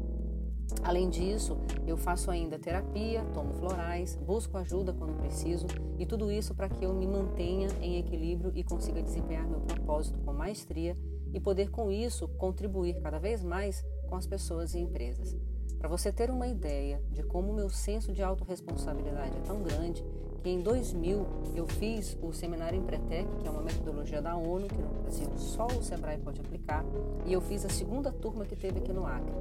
Além 0.82 1.08
disso, 1.08 1.56
eu 1.86 1.96
faço 1.96 2.30
ainda 2.30 2.58
terapia, 2.58 3.24
tomo 3.32 3.54
florais, 3.54 4.16
busco 4.16 4.56
ajuda 4.56 4.92
quando 4.92 5.18
preciso 5.18 5.66
e 5.98 6.06
tudo 6.06 6.30
isso 6.30 6.54
para 6.54 6.68
que 6.68 6.84
eu 6.84 6.92
me 6.92 7.06
mantenha 7.06 7.68
em 7.80 7.98
equilíbrio 7.98 8.52
e 8.54 8.62
consiga 8.62 9.02
desempenhar 9.02 9.46
meu 9.46 9.60
propósito 9.60 10.18
com 10.20 10.32
maestria 10.32 10.94
e 11.32 11.40
poder 11.40 11.70
com 11.70 11.90
isso 11.90 12.28
contribuir 12.28 13.00
cada 13.00 13.18
vez 13.18 13.42
mais 13.42 13.84
com 14.08 14.16
as 14.16 14.26
pessoas 14.26 14.74
e 14.74 14.78
empresas. 14.78 15.36
Para 15.78 15.88
você 15.88 16.12
ter 16.12 16.30
uma 16.30 16.46
ideia 16.46 17.02
de 17.10 17.22
como 17.22 17.52
meu 17.52 17.68
senso 17.68 18.12
de 18.12 18.22
autorresponsabilidade 18.22 19.36
é 19.36 19.40
tão 19.42 19.62
grande, 19.62 20.04
que 20.42 20.50
em 20.50 20.60
2000 20.60 21.26
eu 21.54 21.66
fiz 21.66 22.16
o 22.22 22.32
seminário 22.32 22.78
Empretec, 22.78 23.26
que 23.40 23.46
é 23.46 23.50
uma 23.50 23.62
metodologia 23.62 24.20
da 24.20 24.36
ONU, 24.36 24.66
que 24.68 24.76
no 24.76 24.88
Brasil 25.02 25.28
só 25.36 25.66
o 25.66 25.82
Sebrae 25.82 26.18
pode 26.18 26.40
aplicar, 26.40 26.84
e 27.24 27.32
eu 27.32 27.40
fiz 27.40 27.64
a 27.64 27.68
segunda 27.68 28.12
turma 28.12 28.44
que 28.44 28.56
teve 28.56 28.78
aqui 28.78 28.92
no 28.92 29.06
Acre. 29.06 29.32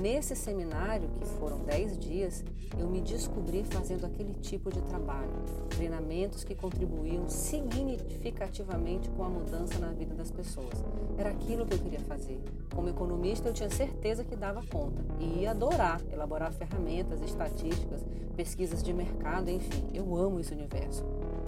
Nesse 0.00 0.36
seminário, 0.36 1.08
que 1.18 1.26
foram 1.26 1.58
10 1.60 1.98
dias, 1.98 2.44
eu 2.78 2.88
me 2.88 3.00
descobri 3.00 3.64
fazendo 3.64 4.06
aquele 4.06 4.34
tipo 4.34 4.70
de 4.70 4.80
trabalho, 4.82 5.30
treinamentos 5.70 6.44
que 6.44 6.54
contribuíam 6.54 7.28
significativamente 7.28 9.08
com 9.10 9.24
a 9.24 9.28
mudança 9.28 9.78
na 9.78 9.92
vida 9.92 10.14
das 10.14 10.30
pessoas. 10.30 10.74
Era 11.16 11.30
aquilo 11.30 11.66
que 11.66 11.74
eu 11.74 11.78
queria 11.78 12.00
fazer. 12.00 12.38
Como 12.74 12.88
economista, 12.88 13.48
eu 13.48 13.52
tinha 13.52 13.70
certeza 13.70 14.22
que 14.22 14.36
dava 14.36 14.62
conta 14.66 15.04
e 15.18 15.40
ia 15.40 15.50
adorar 15.50 16.00
elaborar 16.12 16.52
ferramentas, 16.52 17.20
estatísticas, 17.22 18.04
pesquisas 18.36 18.82
de 18.82 18.92
mercado, 18.92 19.50
enfim, 19.50 19.84
eu 19.92 20.16
amo 20.16 20.27
esse 20.40 20.52
universo. 20.52 21.04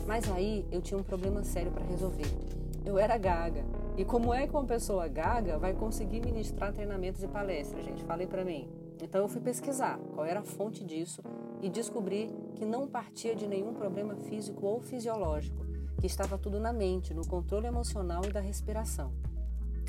Mas 0.07 0.31
aí 0.31 0.65
eu 0.71 0.81
tinha 0.81 0.99
um 0.99 1.03
problema 1.03 1.43
sério 1.43 1.73
para 1.73 1.85
resolver. 1.85 2.27
Eu 2.85 2.99
era 2.99 3.19
gaga. 3.19 3.65
E 3.97 4.05
como 4.05 4.33
é 4.33 4.47
que 4.47 4.55
uma 4.55 4.65
pessoa 4.65 5.07
gaga 5.09 5.59
vai 5.59 5.75
conseguir 5.75 6.21
ministrar 6.25 6.73
treinamentos 6.73 7.23
e 7.23 7.29
palestras, 7.29 7.85
gente? 7.85 8.05
Falei 8.05 8.27
para 8.27 8.45
mim. 8.45 8.69
Então 9.03 9.23
eu 9.23 9.29
fui 9.29 9.41
pesquisar 9.41 9.99
qual 10.15 10.25
era 10.25 10.41
a 10.41 10.45
fonte 10.45 10.85
disso 10.85 11.23
e 11.61 11.69
descobri 11.69 12.31
que 12.55 12.65
não 12.65 12.87
partia 12.87 13.35
de 13.35 13.47
nenhum 13.47 13.75
problema 13.75 14.15
físico 14.15 14.67
ou 14.67 14.81
fisiológico, 14.81 15.67
que 16.01 16.07
estava 16.07 16.39
tudo 16.39 16.59
na 16.59 16.73
mente, 16.73 17.13
no 17.13 17.27
controle 17.27 17.67
emocional 17.67 18.23
e 18.25 18.33
da 18.33 18.41
respiração. 18.41 19.13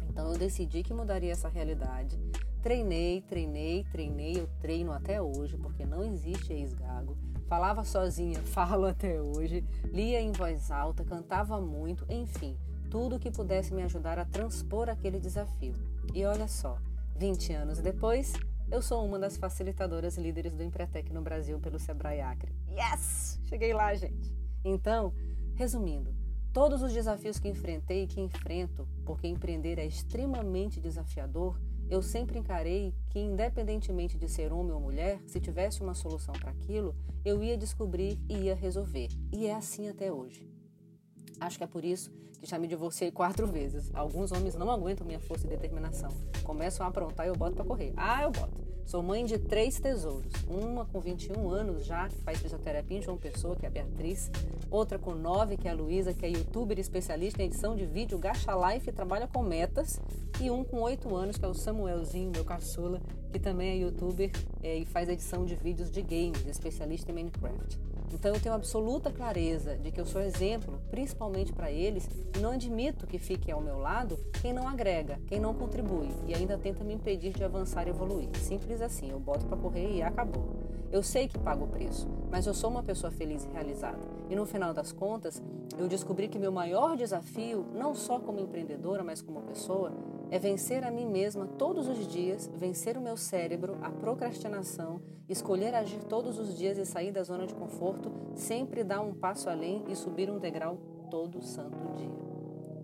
Então 0.10 0.31
eu 0.31 0.38
decidi 0.38 0.83
que 0.83 0.93
mudaria 0.93 1.31
essa 1.31 1.48
realidade. 1.48 2.19
Treinei, 2.62 3.21
treinei, 3.21 3.86
treinei, 3.91 4.39
eu 4.39 4.48
treino 4.60 4.91
até 4.91 5.21
hoje, 5.21 5.57
porque 5.57 5.86
não 5.86 6.03
existe 6.03 6.53
ex-gago. 6.53 7.17
Falava 7.51 7.84
sozinha, 7.84 8.41
falo 8.48 8.86
até 8.86 9.22
hoje, 9.22 9.62
lia 9.91 10.22
em 10.22 10.31
voz 10.31 10.72
alta, 10.72 11.03
cantava 11.03 11.60
muito, 11.60 12.05
enfim, 12.08 12.58
tudo 12.89 13.20
que 13.20 13.29
pudesse 13.29 13.74
me 13.74 13.84
ajudar 13.84 14.17
a 14.17 14.24
transpor 14.24 14.88
aquele 14.88 15.20
desafio. 15.20 15.74
E 16.13 16.24
olha 16.24 16.48
só, 16.48 16.77
20 17.17 17.51
anos 17.51 17.79
depois, 17.79 18.31
eu 18.72 18.81
sou 18.81 19.05
uma 19.05 19.20
das 19.20 19.36
facilitadoras 19.36 20.17
líderes 20.17 20.53
do 20.53 20.63
Empretec 20.63 21.12
no 21.12 21.22
Brasil 21.22 21.60
pelo 21.60 21.77
Sebrae 21.77 22.22
Acre. 22.22 22.55
Yes! 22.70 23.38
Cheguei 23.43 23.74
lá, 23.74 23.93
gente. 23.96 24.34
Então, 24.63 25.13
resumindo, 25.53 26.15
todos 26.53 26.81
os 26.81 26.93
desafios 26.93 27.38
que 27.38 27.50
enfrentei 27.50 28.03
e 28.03 28.08
que 28.08 28.22
enfrento, 28.22 28.88
porque 29.05 29.27
empreender 29.27 29.77
é 29.77 29.86
extremamente 29.86 30.79
desafiador, 30.79 31.60
eu 31.91 32.01
sempre 32.01 32.39
encarei 32.39 32.95
que, 33.10 33.19
independentemente 33.19 34.17
de 34.17 34.29
ser 34.29 34.53
homem 34.53 34.71
ou 34.71 34.79
mulher, 34.79 35.19
se 35.27 35.41
tivesse 35.41 35.81
uma 35.81 35.93
solução 35.93 36.33
para 36.33 36.50
aquilo, 36.50 36.95
eu 37.25 37.43
ia 37.43 37.57
descobrir 37.57 38.17
e 38.29 38.45
ia 38.45 38.55
resolver. 38.55 39.10
E 39.29 39.45
é 39.45 39.53
assim 39.53 39.89
até 39.89 40.10
hoje. 40.10 40.50
Acho 41.38 41.57
que 41.57 41.65
é 41.65 41.67
por 41.67 41.83
isso 41.83 42.10
que 42.39 42.50
já 42.50 42.57
me 42.57 42.65
divorciei 42.65 43.12
quatro 43.12 43.45
vezes. 43.45 43.91
Alguns 43.93 44.31
homens 44.31 44.55
não 44.55 44.71
aguentam 44.71 45.05
minha 45.05 45.19
força 45.19 45.45
e 45.45 45.50
determinação. 45.50 46.10
Começam 46.45 46.86
a 46.86 46.89
aprontar 46.89 47.25
e 47.25 47.29
eu 47.29 47.36
boto 47.36 47.57
para 47.57 47.65
correr. 47.65 47.91
Ah, 47.98 48.24
eu 48.24 48.31
boto. 48.31 48.71
Sou 48.91 49.01
mãe 49.01 49.24
de 49.24 49.39
três 49.39 49.79
tesouros. 49.79 50.33
Uma 50.50 50.83
com 50.83 51.00
21 51.00 51.50
anos 51.50 51.86
já, 51.86 52.10
que 52.10 52.17
faz 52.24 52.39
fisioterapia 52.39 52.98
em 52.98 53.01
João 53.01 53.17
Pessoa, 53.17 53.55
que 53.55 53.65
é 53.65 53.69
a 53.69 53.71
Beatriz. 53.71 54.29
Outra 54.69 55.00
com 55.00 55.15
9, 55.15 55.55
que 55.55 55.69
é 55.69 55.71
a 55.71 55.74
Luísa, 55.74 56.13
que 56.13 56.25
é 56.25 56.29
youtuber 56.29 56.77
especialista 56.77 57.41
em 57.41 57.45
edição 57.45 57.74
de 57.74 57.86
vídeo, 57.86 58.19
Gacha 58.19 58.51
Life 58.53 58.89
e 58.89 58.91
trabalha 58.91 59.29
com 59.29 59.41
metas. 59.43 60.01
E 60.41 60.51
um 60.51 60.62
com 60.65 60.81
8 60.81 61.15
anos, 61.15 61.38
que 61.38 61.45
é 61.45 61.48
o 61.48 61.53
Samuelzinho, 61.53 62.31
meu 62.31 62.43
caçula, 62.43 63.01
que 63.31 63.39
também 63.39 63.69
é 63.69 63.77
youtuber 63.77 64.29
é, 64.62 64.79
e 64.79 64.86
faz 64.86 65.07
edição 65.07 65.45
de 65.45 65.55
vídeos 65.55 65.89
de 65.89 66.01
games, 66.01 66.45
especialista 66.45 67.12
em 67.12 67.15
Minecraft. 67.15 67.79
Então 68.13 68.34
eu 68.34 68.39
tenho 68.41 68.53
absoluta 68.53 69.12
clareza 69.12 69.77
de 69.77 69.91
que 69.91 70.00
eu 70.00 70.06
sou 70.06 70.22
exemplo, 70.22 70.80
principalmente 70.89 71.53
para 71.53 71.72
eles, 71.72 72.08
e 72.36 72.39
não 72.39 72.51
admito 72.51 73.08
que 73.08 73.18
fique 73.18 73.51
ao 73.51 73.62
meu 73.62 73.80
lado 73.80 74.18
quem 74.41 74.53
não 74.53 74.68
agrega, 74.68 75.20
quem 75.27 75.39
não 75.39 75.53
contribui 75.53 76.10
e 76.27 76.36
ainda 76.36 76.58
tenta 76.58 76.84
me 76.84 76.94
impedir 76.94 77.34
de 77.34 77.44
avançar 77.44 77.88
e 77.88 77.89
evoluir. 77.89 78.30
Simples 78.38 78.82
assim, 78.82 79.10
eu 79.12 79.20
boto 79.20 79.46
para 79.46 79.58
correr 79.58 79.96
e 79.96 80.01
acabou. 80.01 80.50
Eu 80.91 81.01
sei 81.01 81.27
que 81.27 81.39
pago 81.39 81.63
o 81.63 81.68
preço, 81.70 82.08
mas 82.30 82.46
eu 82.46 82.53
sou 82.53 82.70
uma 82.70 82.84
pessoa 82.84 83.12
feliz 83.12 83.46
e 83.46 83.50
realizada. 83.50 84.00
E 84.30 84.36
no 84.36 84.46
final 84.46 84.74
das 84.74 84.91
contas, 84.91 85.41
eu 85.77 85.88
descobri 85.88 86.27
que 86.27 86.38
meu 86.38 86.51
maior 86.51 86.98
desafio, 86.98 87.65
não 87.74 87.96
só 87.96 88.20
como 88.20 88.41
empreendedora, 88.41 89.01
mas 89.01 89.22
como 89.22 89.41
pessoa, 89.41 89.94
é 90.31 90.39
vencer 90.39 90.85
a 90.85 90.89
mim 90.89 91.05
mesma 91.05 91.45
todos 91.45 91.89
os 91.89 92.07
dias, 92.07 92.50
vencer 92.55 92.97
o 92.97 93.01
meu 93.01 93.17
cérebro, 93.17 93.77
a 93.81 93.91
procrastinação, 93.91 95.01
escolher 95.27 95.75
agir 95.75 96.01
todos 96.05 96.39
os 96.39 96.57
dias 96.57 96.77
e 96.77 96.85
sair 96.85 97.11
da 97.11 97.21
zona 97.21 97.45
de 97.45 97.53
conforto, 97.53 98.09
sempre 98.33 98.81
dar 98.81 99.01
um 99.01 99.13
passo 99.13 99.50
além 99.50 99.83
e 99.89 99.95
subir 99.95 100.31
um 100.31 100.39
degrau 100.39 100.77
todo 101.11 101.41
santo 101.41 101.77
dia. 101.97 102.09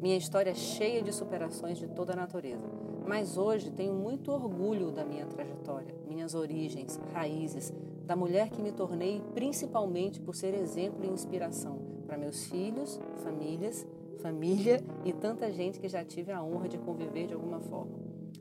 Minha 0.01 0.17
história 0.17 0.51
é 0.51 0.53
cheia 0.53 1.01
de 1.01 1.13
superações 1.13 1.77
de 1.77 1.87
toda 1.87 2.11
a 2.11 2.15
natureza, 2.17 2.67
mas 3.07 3.37
hoje 3.37 3.71
tenho 3.71 3.93
muito 3.93 4.29
orgulho 4.29 4.91
da 4.91 5.05
minha 5.05 5.25
trajetória, 5.25 5.95
minhas 6.05 6.35
origens, 6.35 6.99
raízes, 7.13 7.73
da 8.05 8.15
mulher 8.15 8.49
que 8.49 8.61
me 8.61 8.73
tornei, 8.73 9.21
principalmente 9.33 10.19
por 10.19 10.35
ser 10.35 10.53
exemplo 10.53 11.05
e 11.05 11.07
inspiração 11.07 11.79
para 12.05 12.17
meus 12.17 12.45
filhos, 12.45 12.99
famílias 13.23 13.87
família 14.17 14.83
e 15.05 15.13
tanta 15.13 15.51
gente 15.51 15.79
que 15.79 15.88
já 15.88 16.03
tive 16.03 16.31
a 16.31 16.43
honra 16.43 16.67
de 16.67 16.77
conviver 16.77 17.27
de 17.27 17.33
alguma 17.33 17.59
forma. 17.59 17.97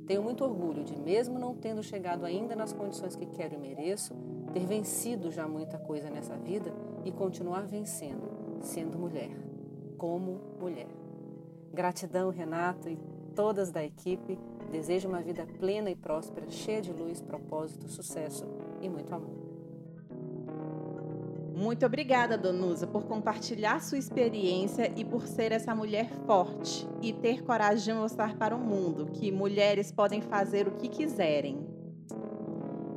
Tenho 0.07 0.23
muito 0.23 0.45
orgulho 0.45 0.85
de, 0.85 0.97
mesmo 0.97 1.39
não 1.39 1.55
tendo 1.55 1.83
chegado 1.83 2.25
ainda 2.25 2.55
nas 2.55 2.73
condições 2.73 3.17
que 3.17 3.27
quero 3.27 3.55
e 3.55 3.59
mereço, 3.59 4.15
ter 4.53 4.65
vencido 4.65 5.31
já 5.31 5.49
muita 5.49 5.79
coisa 5.79 6.09
nessa 6.09 6.37
vida 6.37 6.73
e 7.05 7.11
continuar 7.11 7.67
vencendo, 7.67 8.29
sendo 8.61 8.99
mulher, 8.99 9.37
como 9.99 10.41
mulher. 10.61 10.89
Gratidão, 11.73 12.31
Renato 12.31 12.89
e 12.89 12.97
todas 13.35 13.71
da 13.71 13.85
equipe. 13.85 14.39
Desejo 14.71 15.09
uma 15.09 15.21
vida 15.21 15.47
plena 15.59 15.91
e 15.91 15.95
próspera, 15.95 16.51
cheia 16.51 16.83
de 16.83 16.93
luz, 16.93 17.21
propósito, 17.21 17.89
sucesso 17.89 18.45
e 18.81 18.89
muito 18.89 19.15
amor. 19.15 19.46
Muito 21.57 21.87
obrigada, 21.87 22.37
Donusa, 22.37 22.87
por 22.87 23.05
compartilhar 23.05 23.81
sua 23.81 23.97
experiência 23.97 24.93
e 24.95 25.03
por 25.03 25.27
ser 25.27 25.53
essa 25.53 25.75
mulher 25.75 26.11
forte 26.27 26.87
e 27.01 27.15
ter 27.15 27.43
coragem 27.45 27.95
de 27.95 27.99
mostrar 27.99 28.37
para 28.37 28.55
o 28.55 28.59
mundo 28.59 29.07
que 29.07 29.33
mulheres 29.33 29.91
podem 29.91 30.21
fazer 30.21 30.69
o 30.69 30.73
que 30.73 30.87
quiserem. 30.87 31.67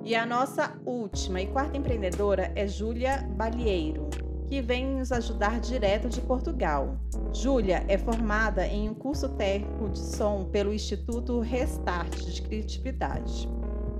E 0.04 0.14
a 0.14 0.26
nossa 0.26 0.78
última 0.86 1.42
e 1.42 1.48
quarta 1.48 1.78
empreendedora 1.78 2.52
é 2.54 2.68
Júlia 2.68 3.26
Balieiro, 3.38 4.10
que 4.50 4.62
vem 4.62 4.98
nos 4.98 5.14
ajudar 5.14 5.62
direto 5.62 6.10
de 6.10 6.20
Portugal. 6.20 7.00
Júlia 7.32 7.86
é 7.88 7.98
formada 7.98 8.68
em 8.68 8.90
um 8.90 8.94
curso 8.94 9.30
técnico 9.30 9.88
de 9.88 10.00
som 10.00 10.44
pelo 10.44 10.74
Instituto 10.74 11.40
Restart 11.40 12.14
de 12.26 12.42
Criatividade, 12.42 13.48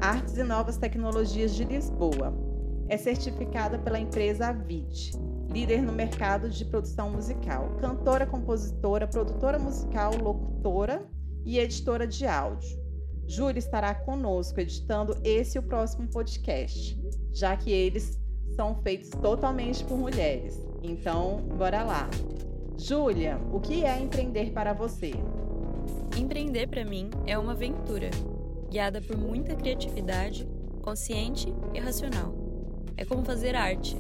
Artes 0.02 0.36
e 0.38 0.44
Novas 0.44 0.76
Tecnologias 0.76 1.56
de 1.56 1.64
Lisboa 1.64 2.49
é 2.90 2.98
certificada 2.98 3.78
pela 3.78 4.00
empresa 4.00 4.48
Avid, 4.48 5.12
líder 5.50 5.82
no 5.82 5.94
mercado 5.94 6.50
de 6.50 6.66
produção 6.66 7.12
musical, 7.12 7.70
cantora, 7.80 8.26
compositora, 8.26 9.08
produtora 9.08 9.60
musical, 9.60 10.12
locutora 10.16 11.06
e 11.46 11.60
editora 11.60 12.08
de 12.08 12.26
áudio. 12.26 12.80
Júlia 13.28 13.60
estará 13.60 13.94
conosco 13.94 14.60
editando 14.60 15.16
esse 15.24 15.58
e 15.58 15.60
o 15.60 15.64
próximo 15.64 16.08
podcast, 16.10 17.00
já 17.32 17.56
que 17.56 17.72
eles 17.72 18.20
são 18.56 18.82
feitos 18.82 19.12
totalmente 19.12 19.86
por 19.86 19.96
mulheres. 19.96 20.60
Então, 20.82 21.38
bora 21.58 21.84
lá. 21.84 22.10
Júlia, 22.76 23.40
o 23.54 23.60
que 23.60 23.86
é 23.86 24.00
empreender 24.00 24.52
para 24.52 24.74
você? 24.74 25.12
Empreender 26.18 26.68
para 26.68 26.84
mim 26.84 27.12
é 27.28 27.38
uma 27.38 27.52
aventura, 27.52 28.10
guiada 28.72 29.00
por 29.00 29.16
muita 29.16 29.56
criatividade, 29.56 30.50
consciente 30.82 31.54
e 31.74 31.80
racional 31.80 32.49
é 33.00 33.06
como 33.06 33.24
fazer 33.24 33.56
arte, 33.56 33.96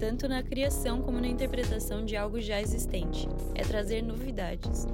tanto 0.00 0.28
na 0.28 0.42
criação 0.42 1.00
como 1.02 1.20
na 1.20 1.28
interpretação 1.28 2.04
de 2.04 2.16
algo 2.16 2.40
já 2.40 2.60
existente. 2.60 3.28
É 3.54 3.62
trazer 3.62 4.02
novidades. 4.02 4.88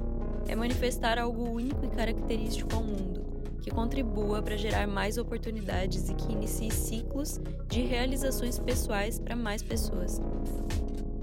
É 0.47 0.55
manifestar 0.55 1.17
algo 1.17 1.49
único 1.49 1.83
e 1.83 1.87
característico 1.89 2.75
ao 2.75 2.83
mundo, 2.83 3.25
que 3.63 3.71
contribua 3.71 4.43
para 4.43 4.55
gerar 4.55 4.85
mais 4.85 5.17
oportunidades 5.17 6.07
e 6.07 6.13
que 6.13 6.31
inicie 6.31 6.69
ciclos 6.69 7.39
de 7.67 7.81
realizações 7.81 8.59
pessoais 8.59 9.17
para 9.17 9.35
mais 9.35 9.63
pessoas. 9.63 10.21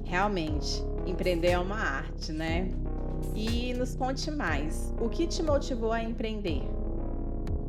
Realmente, 0.02 0.84
empreender 1.06 1.50
é 1.50 1.58
uma 1.58 1.78
arte, 1.78 2.32
né? 2.32 2.68
E 3.32 3.72
nos 3.74 3.94
conte 3.94 4.28
mais, 4.32 4.92
o 5.00 5.08
que 5.08 5.28
te 5.28 5.40
motivou 5.40 5.92
a 5.92 6.02
empreender? 6.02 6.62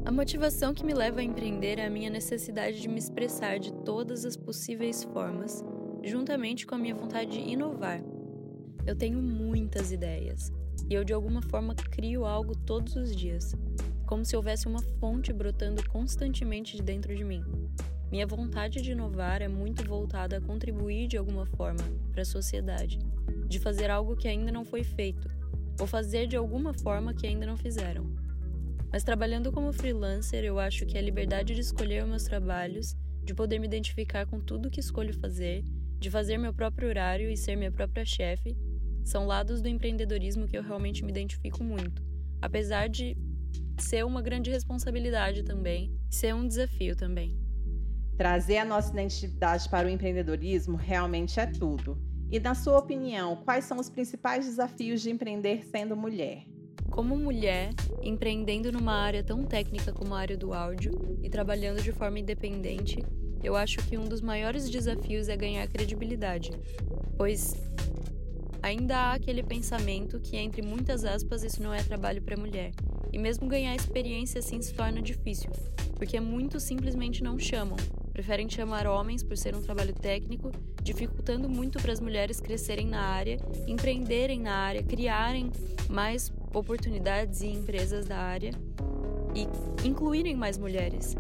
A 0.06 0.12
motivação 0.12 0.72
que 0.72 0.86
me 0.86 0.94
leva 0.94 1.20
a 1.20 1.24
empreender 1.24 1.80
é 1.80 1.88
a 1.88 1.90
minha 1.90 2.12
necessidade 2.12 2.80
de 2.80 2.88
me 2.88 3.00
expressar 3.00 3.58
de 3.58 3.74
todas 3.74 4.24
as 4.24 4.38
possíveis 4.38 5.04
formas, 5.04 5.64
juntamente 6.04 6.68
com 6.68 6.76
a 6.76 6.78
minha 6.78 6.94
vontade 6.94 7.32
de 7.32 7.50
inovar. 7.50 8.04
Eu 8.86 8.96
tenho 8.96 9.20
muitas 9.20 9.92
ideias 9.92 10.54
e 10.88 10.94
eu 10.94 11.04
de 11.04 11.12
alguma 11.12 11.42
forma 11.42 11.74
crio 11.74 12.24
algo 12.24 12.56
todos 12.56 12.96
os 12.96 13.16
dias, 13.16 13.56
como 14.06 14.24
se 14.24 14.36
houvesse 14.36 14.68
uma 14.68 14.84
fonte 15.00 15.34
brotando 15.34 15.84
constantemente 15.90 16.78
de 16.78 16.84
dentro 16.84 17.16
de 17.16 17.24
mim. 17.24 17.44
Minha 18.12 18.28
vontade 18.28 18.84
de 18.84 18.92
inovar 18.92 19.42
é 19.42 19.48
muito 19.48 19.84
voltada 19.90 20.38
a 20.38 20.42
contribuir 20.42 21.08
de 21.08 21.18
alguma 21.18 21.48
forma 21.48 21.84
para 22.12 22.22
a 22.22 22.26
sociedade, 22.26 23.00
de 23.48 23.58
fazer 23.58 23.90
algo 23.90 24.16
que 24.16 24.28
ainda 24.28 24.52
não 24.52 24.64
foi 24.64 24.84
feito, 24.84 25.28
ou 25.80 25.88
fazer 25.88 26.28
de 26.28 26.38
alguma 26.38 26.76
forma 26.76 27.12
que 27.12 27.26
ainda 27.26 27.48
não 27.48 27.58
fizeram. 27.58 28.24
Mas 28.92 29.04
trabalhando 29.04 29.52
como 29.52 29.74
freelancer, 29.74 30.44
eu 30.44 30.60
acho 30.60 30.86
que 30.86 30.98
a 30.98 31.02
liberdade 31.02 31.54
de 31.54 31.62
escolher 31.62 32.06
meus 32.06 32.24
trabalhos, 32.24 32.96
de 33.24 33.34
poder 33.34 33.60
me 33.60 33.68
identificar 33.68 34.26
com 34.26 34.40
tudo 34.40 34.70
que 34.70 34.80
escolho 34.80 35.14
fazer, 35.20 35.64
de 36.00 36.10
fazer 36.10 36.38
meu 36.38 36.54
próprio 36.54 36.88
horário 36.88 37.30
e 37.30 37.38
ser 37.38 37.56
minha 37.56 37.72
própria 37.72 38.06
chefe, 38.06 38.56
são 39.04 39.26
lados 39.26 39.62
do 39.62 39.68
empreendedorismo 39.68 40.48
que 40.48 40.58
eu 40.58 40.64
realmente 40.64 41.04
me 41.04 41.12
identifico 41.12 41.64
muito. 41.64 42.04
Apesar 42.42 42.88
de 42.88 43.18
ser 43.80 44.06
uma 44.06 44.22
grande 44.22 44.50
responsabilidade 44.50 45.44
também, 45.44 45.94
ser 46.10 46.34
um 46.34 46.48
desafio 46.48 46.96
também. 46.96 47.38
Trazer 48.18 48.58
a 48.58 48.66
nossa 48.66 48.92
identidade 48.92 49.68
para 49.70 49.88
o 49.88 49.90
empreendedorismo 49.90 50.78
realmente 50.78 51.40
é 51.40 51.46
tudo. 51.46 52.00
E, 52.32 52.40
na 52.40 52.56
sua 52.56 52.80
opinião, 52.80 53.36
quais 53.44 53.66
são 53.66 53.78
os 53.78 53.90
principais 53.90 54.46
desafios 54.46 55.02
de 55.02 55.12
empreender 55.12 55.66
sendo 55.66 55.96
mulher? 55.96 56.46
Como 56.90 57.18
mulher, 57.18 57.74
empreendendo 58.02 58.72
numa 58.72 58.94
área 58.94 59.24
tão 59.24 59.44
técnica 59.44 59.92
como 59.92 60.14
a 60.14 60.20
área 60.20 60.38
do 60.38 60.54
áudio 60.54 60.92
e 61.22 61.30
trabalhando 61.30 61.82
de 61.82 61.92
forma 61.92 62.20
independente, 62.20 63.04
eu 63.44 63.56
acho 63.56 63.78
que 63.88 63.98
um 63.98 64.06
dos 64.06 64.22
maiores 64.22 64.70
desafios 64.70 65.28
é 65.28 65.36
ganhar 65.36 65.68
credibilidade, 65.68 66.52
pois 67.18 67.54
ainda 68.62 68.98
há 68.98 69.14
aquele 69.14 69.44
pensamento 69.44 70.20
que, 70.20 70.38
entre 70.38 70.62
muitas 70.62 71.04
aspas, 71.04 71.44
isso 71.44 71.62
não 71.62 71.74
é 71.74 71.84
trabalho 71.84 72.22
para 72.22 72.36
mulher. 72.38 72.72
E 73.14 73.20
mesmo 73.20 73.48
ganhar 73.48 73.76
experiência 73.76 74.40
assim 74.40 74.62
se 74.62 74.74
torna 74.74 75.02
difícil, 75.02 75.52
porque 75.96 76.20
muitos 76.20 76.64
simplesmente 76.64 77.24
não 77.24 77.38
chamam, 77.38 77.78
preferem 78.16 78.50
chamar 78.50 78.88
homens 78.88 79.22
por 79.22 79.36
ser 79.36 79.54
um 79.54 79.62
trabalho 79.62 79.94
técnico, 79.94 80.50
dificultando 80.82 81.50
muito 81.50 81.82
para 81.82 81.92
as 81.92 82.00
mulheres 82.00 82.40
crescerem 82.40 82.88
na 82.88 83.02
área, 83.02 83.38
empreenderem 83.68 84.40
na 84.40 84.56
área, 84.56 84.82
criarem 84.82 85.52
mais 85.90 86.32
oportunidades 86.54 87.42
e 87.42 87.48
empresas 87.48 88.06
da 88.06 88.18
área 88.18 88.52
e 89.36 89.86
incluírem 89.86 90.34
mais 90.34 90.58
mulheres. 90.58 91.14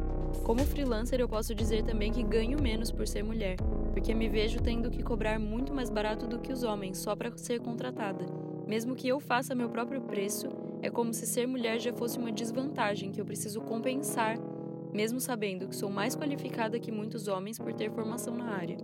Como 0.46 0.64
freelancer, 0.64 1.20
eu 1.20 1.28
posso 1.28 1.54
dizer 1.54 1.84
também 1.84 2.14
que 2.14 2.24
ganho 2.24 2.62
menos 2.62 2.94
por 2.94 3.06
ser 3.06 3.26
mulher, 3.26 3.58
porque 3.92 4.16
me 4.16 4.30
vejo 4.30 4.62
tendo 4.62 4.90
que 4.90 5.04
cobrar 5.04 5.38
muito 5.38 5.74
mais 5.74 5.90
barato 5.90 6.26
do 6.26 6.40
que 6.40 6.54
os 6.54 6.64
homens 6.64 6.98
só 6.98 7.14
para 7.14 7.36
ser 7.36 7.60
contratada. 7.60 8.26
Mesmo 8.66 8.96
que 8.96 9.10
eu 9.10 9.20
faça 9.20 9.54
meu 9.54 9.70
próprio 9.70 10.00
preço, 10.00 10.48
é 10.82 10.90
como 10.90 11.14
se 11.14 11.28
ser 11.28 11.46
mulher 11.46 11.78
já 11.78 11.92
fosse 11.92 12.18
uma 12.18 12.32
desvantagem 12.32 13.12
que 13.12 13.20
eu 13.20 13.26
preciso 13.26 13.60
compensar, 13.60 14.40
mesmo 14.96 15.20
sabendo 15.20 15.68
que 15.68 15.76
sou 15.76 15.90
mais 15.90 16.16
qualificada 16.16 16.80
que 16.80 16.92
muitos 16.92 17.28
homens 17.28 17.60
por 17.60 17.74
ter 17.74 17.92
formação 17.92 18.34
na 18.34 18.52
área. 18.52 18.78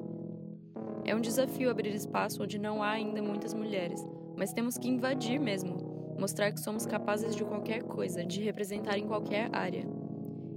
É 1.06 1.16
um 1.16 1.22
desafio 1.22 1.72
abrir 1.72 1.96
espaço 1.96 2.44
onde 2.44 2.60
não 2.60 2.84
há 2.84 2.92
ainda 2.92 3.22
muitas 3.22 3.54
mulheres, 3.54 4.06
mas 4.36 4.52
temos 4.52 4.78
que 4.78 4.90
invadir 4.90 5.40
mesmo, 5.40 6.16
mostrar 6.20 6.52
que 6.52 6.60
somos 6.60 6.86
capazes 6.86 7.34
de 7.34 7.46
qualquer 7.46 7.84
coisa, 7.84 8.26
de 8.26 8.42
representar 8.42 8.98
em 8.98 9.08
qualquer 9.08 9.50
área. 9.54 9.88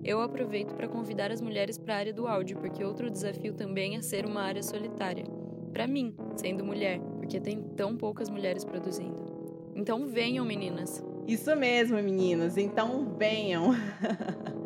Eu 0.03 0.21
aproveito 0.21 0.75
para 0.75 0.88
convidar 0.88 1.31
as 1.31 1.40
mulheres 1.40 1.79
para 1.79 1.95
a 1.95 1.99
área 1.99 2.12
do 2.12 2.27
áudio, 2.27 2.59
porque 2.59 2.85
outro 2.85 3.09
desafio 3.09 3.55
também 3.55 3.97
é 3.97 4.03
ser 4.03 4.27
uma 4.27 4.43
área 4.43 4.62
solitária. 4.62 5.25
Para 5.73 5.87
mim, 5.87 6.14
sendo 6.37 6.64
mulher, 6.64 7.01
porque 7.17 7.40
tem 7.40 7.62
tão 7.62 7.97
poucas 7.97 8.29
mulheres 8.29 8.64
produzindo. 8.64 9.73
Então 9.75 10.05
venham, 10.07 10.45
meninas! 10.45 11.03
Isso 11.27 11.55
mesmo, 11.57 11.97
meninas! 12.03 12.59
Então 12.59 13.14
venham! 13.17 13.73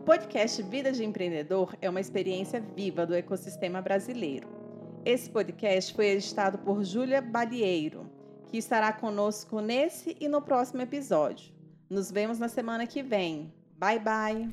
o 0.00 0.02
podcast 0.02 0.62
Vida 0.62 0.90
de 0.90 1.04
Empreendedor 1.04 1.76
é 1.78 1.90
uma 1.90 2.00
experiência 2.00 2.58
viva 2.74 3.04
do 3.04 3.14
ecossistema 3.14 3.82
brasileiro. 3.82 4.48
Esse 5.04 5.28
podcast 5.28 5.92
foi 5.92 6.06
editado 6.06 6.56
por 6.56 6.82
Júlia 6.82 7.20
Balieiro 7.20 8.10
que 8.48 8.56
estará 8.56 8.94
conosco 8.94 9.60
nesse 9.60 10.16
e 10.18 10.26
no 10.26 10.40
próximo 10.40 10.80
episódio. 10.80 11.52
Nos 11.88 12.10
vemos 12.10 12.38
na 12.38 12.48
semana 12.48 12.86
que 12.86 13.02
vem. 13.02 13.52
Bye 13.76 13.98
bye. 13.98 14.48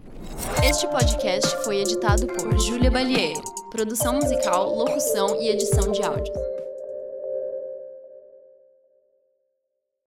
Este 0.70 0.86
podcast 0.86 1.64
foi 1.64 1.78
editado 1.78 2.28
por 2.28 2.60
Júlia 2.60 2.92
Balieiro. 2.92 3.42
Produção 3.72 4.16
musical, 4.16 4.76
locução 4.76 5.42
e 5.42 5.48
edição 5.48 5.92
de 5.94 6.04
áudios. 6.04 6.57